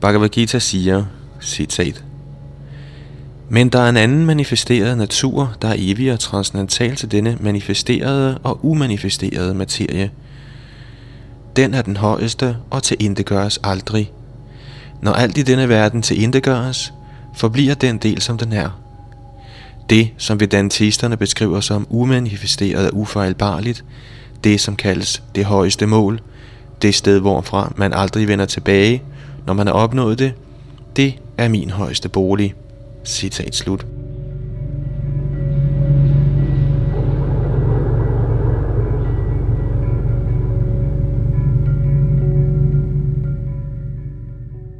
Bhagavad 0.00 0.28
Gita 0.28 0.58
siger, 0.58 1.04
citat, 1.40 2.04
Men 3.48 3.68
der 3.68 3.78
er 3.78 3.88
en 3.88 3.96
anden 3.96 4.26
manifesteret 4.26 4.98
natur, 4.98 5.56
der 5.62 5.68
er 5.68 5.74
evig 5.78 6.12
og 6.12 6.20
transcendental 6.20 6.96
til 6.96 7.10
denne 7.10 7.36
manifesterede 7.40 8.38
og 8.38 8.64
umanifesterede 8.64 9.54
materie. 9.54 10.10
Den 11.56 11.74
er 11.74 11.82
den 11.82 11.96
højeste 11.96 12.56
og 12.70 12.82
til 12.82 12.96
indegøres 13.00 13.60
aldrig. 13.64 14.12
Når 15.02 15.12
alt 15.12 15.38
i 15.38 15.42
denne 15.42 15.68
verden 15.68 16.02
til 16.02 16.22
indegøres, 16.22 16.92
forbliver 17.34 17.74
den 17.74 17.98
del, 17.98 18.20
som 18.20 18.38
den 18.38 18.52
er– 18.52 18.70
det, 19.90 20.10
som 20.18 20.40
vedantisterne 20.40 21.16
beskriver 21.16 21.60
som 21.60 21.86
umanifesteret 21.90 22.90
og 22.90 22.96
ufejlbarligt, 22.96 23.84
det 24.44 24.60
som 24.60 24.76
kaldes 24.76 25.22
det 25.34 25.44
højeste 25.44 25.86
mål, 25.86 26.20
det 26.82 26.94
sted 26.94 27.20
hvorfra 27.20 27.72
man 27.76 27.92
aldrig 27.92 28.28
vender 28.28 28.44
tilbage, 28.44 29.02
når 29.46 29.54
man 29.54 29.66
har 29.66 29.74
opnået 29.74 30.18
det, 30.18 30.32
det 30.96 31.14
er 31.38 31.48
min 31.48 31.70
højeste 31.70 32.08
bolig. 32.08 32.54
Citat 33.04 33.54
slut. 33.54 33.97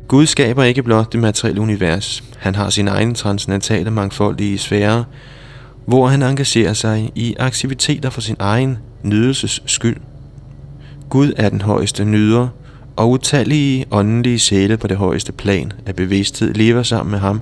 Gud 0.08 0.26
skaber 0.26 0.64
ikke 0.64 0.82
blot 0.82 1.12
det 1.12 1.20
materielle 1.20 1.60
univers. 1.60 2.24
Han 2.38 2.54
har 2.54 2.70
sin 2.70 2.88
egen 2.88 3.14
transcendentale 3.14 3.90
mangfoldige 3.90 4.58
sfære, 4.58 5.04
hvor 5.86 6.06
han 6.06 6.22
engagerer 6.22 6.72
sig 6.72 7.12
i 7.14 7.34
aktiviteter 7.38 8.10
for 8.10 8.20
sin 8.20 8.36
egen 8.38 8.78
nydelses 9.02 9.62
skyld. 9.66 9.96
Gud 11.10 11.32
er 11.36 11.48
den 11.48 11.60
højeste 11.60 12.04
nyder, 12.04 12.48
og 12.96 13.10
utallige 13.10 13.84
åndelige 13.90 14.38
sjæle 14.38 14.76
på 14.76 14.86
det 14.86 14.96
højeste 14.96 15.32
plan 15.32 15.72
af 15.86 15.96
bevidsthed 15.96 16.54
lever 16.54 16.82
sammen 16.82 17.10
med 17.10 17.18
ham 17.18 17.40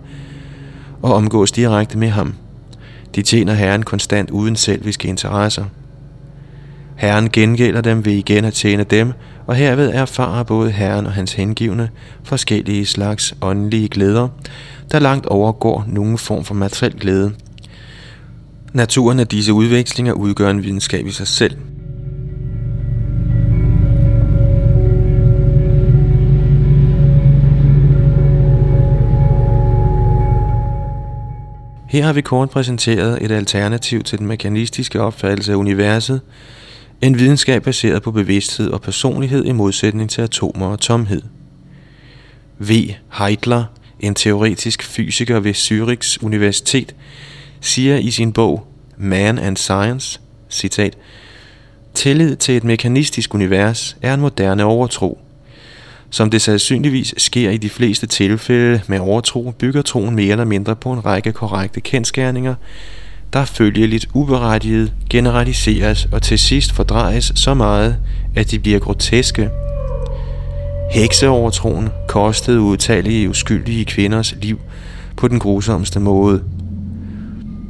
og 1.03 1.15
omgås 1.15 1.53
direkte 1.53 1.99
med 1.99 2.09
ham. 2.09 2.35
De 3.15 3.23
tjener 3.23 3.55
Herren 3.55 3.83
konstant 3.83 4.31
uden 4.31 4.57
selviske 4.57 5.09
interesser. 5.09 5.65
Herren 6.97 7.31
gengælder 7.31 7.81
dem 7.81 8.05
ved 8.05 8.13
igen 8.13 8.45
at 8.45 8.55
tjene 8.55 8.85
dem, 8.85 9.13
og 9.47 9.55
herved 9.55 9.91
erfarer 9.95 10.43
både 10.43 10.71
Herren 10.71 11.07
og 11.07 11.13
hans 11.13 11.33
hengivne 11.33 11.91
forskellige 12.25 12.87
slags 12.87 13.35
åndelige 13.43 13.89
glæder, 13.89 14.29
der 14.93 14.99
langt 14.99 15.27
overgår 15.27 15.85
nogen 15.89 16.19
form 16.19 16.45
for 16.45 16.55
materiel 16.55 17.01
glæde. 17.01 17.33
Naturen 18.73 19.21
af 19.21 19.27
disse 19.27 19.53
udvekslinger 19.53 20.13
udgør 20.13 20.51
en 20.51 20.63
videnskab 20.63 21.07
i 21.07 21.11
sig 21.11 21.27
selv– 21.27 21.57
Her 31.97 32.05
har 32.05 32.13
vi 32.13 32.21
kort 32.21 32.51
præsenteret 32.51 33.19
et 33.23 33.31
alternativ 33.31 34.03
til 34.03 34.19
den 34.19 34.27
mekanistiske 34.27 35.01
opfattelse 35.01 35.53
af 35.53 35.57
universet, 35.57 36.21
en 37.01 37.19
videnskab 37.19 37.63
baseret 37.63 38.03
på 38.03 38.11
bevidsthed 38.11 38.71
og 38.71 38.81
personlighed 38.81 39.45
i 39.45 39.53
modsætning 39.53 40.11
til 40.11 40.23
atomer 40.23 40.67
og 40.67 40.81
tomhed. 40.81 41.23
V. 42.59 42.73
Heitler, 43.19 43.65
en 44.01 44.15
teoretisk 44.15 44.83
fysiker 44.83 45.41
ved 45.41 45.55
Zürichs 45.55 46.25
Universitet, 46.25 46.95
siger 47.61 47.97
i 47.97 48.11
sin 48.11 48.33
bog 48.33 48.67
Man 48.97 49.39
and 49.39 49.57
Science, 49.57 50.21
citat, 50.51 50.97
Tillid 51.95 52.37
til 52.37 52.57
et 52.57 52.65
mekanistisk 52.65 53.35
univers 53.35 53.97
er 54.03 54.15
en 54.15 54.21
moderne 54.21 54.65
overtro. 54.65 55.19
Som 56.11 56.31
det 56.31 56.43
sandsynligvis 56.43 57.15
sker 57.17 57.51
i 57.51 57.57
de 57.57 57.71
fleste 57.71 58.07
tilfælde 58.07 58.81
med 58.87 58.99
overtro, 58.99 59.51
bygger 59.59 59.83
troen 59.83 60.15
mere 60.15 60.33
eller 60.33 60.45
mindre 60.45 60.77
på 60.77 60.93
en 60.93 61.05
række 61.05 61.33
korrekte 61.33 61.81
kendskærninger, 61.81 62.55
der 63.33 63.45
følgeligt 63.45 64.09
uberettiget 64.15 64.93
generaliseres 65.11 66.09
og 66.13 66.23
til 66.23 66.39
sidst 66.39 66.73
fordrejes 66.73 67.33
så 67.35 67.55
meget, 67.55 67.97
at 68.37 68.51
de 68.51 68.59
bliver 68.59 68.79
groteske. 68.79 69.51
Hekseovertroen 70.93 71.89
kostede 72.09 72.61
utallige 72.61 73.29
uskyldige 73.29 73.85
kvinders 73.85 74.35
liv 74.43 74.61
på 75.17 75.29
den 75.29 75.39
grusomste 75.39 76.01
måde. 76.01 76.43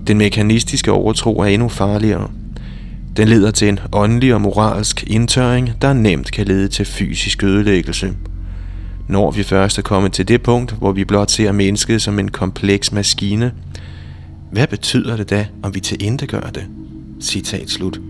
Den 0.06 0.18
mekanistiske 0.18 0.92
overtro 0.92 1.40
er 1.40 1.46
endnu 1.46 1.68
farligere. 1.68 2.30
Den 3.16 3.28
leder 3.28 3.50
til 3.50 3.68
en 3.68 3.78
åndelig 3.92 4.34
og 4.34 4.40
moralsk 4.40 5.04
indtørring, 5.06 5.72
der 5.82 5.92
nemt 5.92 6.32
kan 6.32 6.46
lede 6.46 6.68
til 6.68 6.84
fysisk 6.84 7.42
ødelæggelse. 7.42 8.12
Når 9.08 9.30
vi 9.30 9.42
først 9.42 9.78
er 9.78 9.82
kommet 9.82 10.12
til 10.12 10.28
det 10.28 10.42
punkt, 10.42 10.72
hvor 10.72 10.92
vi 10.92 11.04
blot 11.04 11.30
ser 11.30 11.52
mennesket 11.52 12.02
som 12.02 12.18
en 12.18 12.30
kompleks 12.30 12.92
maskine, 12.92 13.52
hvad 14.52 14.66
betyder 14.66 15.16
det 15.16 15.30
da, 15.30 15.46
om 15.62 15.74
vi 15.74 15.80
til 15.80 16.02
gør 16.26 16.40
det? 16.40 16.66
Citat 17.20 17.70
slut. 17.70 18.00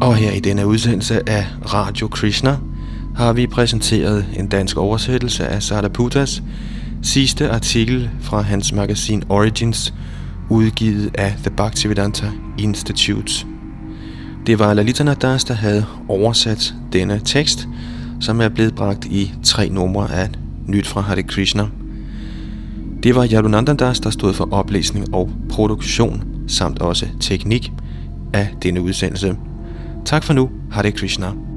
Og 0.00 0.16
her 0.16 0.30
i 0.30 0.40
denne 0.40 0.66
udsendelse 0.66 1.28
af 1.28 1.46
Radio 1.74 2.08
Krishna 2.08 2.56
har 3.16 3.32
vi 3.32 3.46
præsenteret 3.46 4.26
en 4.38 4.46
dansk 4.46 4.76
oversættelse 4.76 5.46
af 5.46 5.62
Sardaputas 5.62 6.42
sidste 7.02 7.50
artikel 7.50 8.10
fra 8.20 8.40
hans 8.40 8.72
magasin 8.72 9.22
Origins, 9.28 9.94
udgivet 10.50 11.10
af 11.14 11.34
The 11.42 11.50
Bhaktivedanta 11.50 12.30
Institute. 12.58 13.46
Det 14.46 14.58
var 14.58 14.74
Lalita 14.74 15.04
Nadas, 15.04 15.44
der 15.44 15.54
havde 15.54 15.84
oversat 16.08 16.74
denne 16.92 17.20
tekst, 17.24 17.68
som 18.20 18.40
er 18.40 18.48
blevet 18.48 18.74
bragt 18.74 19.04
i 19.04 19.32
tre 19.44 19.68
numre 19.68 20.12
af 20.12 20.30
Nyt 20.66 20.86
fra 20.86 21.00
Hare 21.00 21.22
Krishna. 21.22 21.66
Det 23.02 23.14
var 23.14 23.28
Yadunandandas, 23.32 24.00
der 24.00 24.10
stod 24.10 24.34
for 24.34 24.48
oplæsning 24.50 25.14
og 25.14 25.30
produktion, 25.50 26.24
samt 26.48 26.78
også 26.78 27.06
teknik 27.20 27.72
af 28.32 28.48
denne 28.62 28.80
udsendelse. 28.80 29.36
Tak 30.06 30.24
for 30.24 30.34
nu. 30.34 30.50
Hare 30.70 30.92
Krishna. 30.92 31.55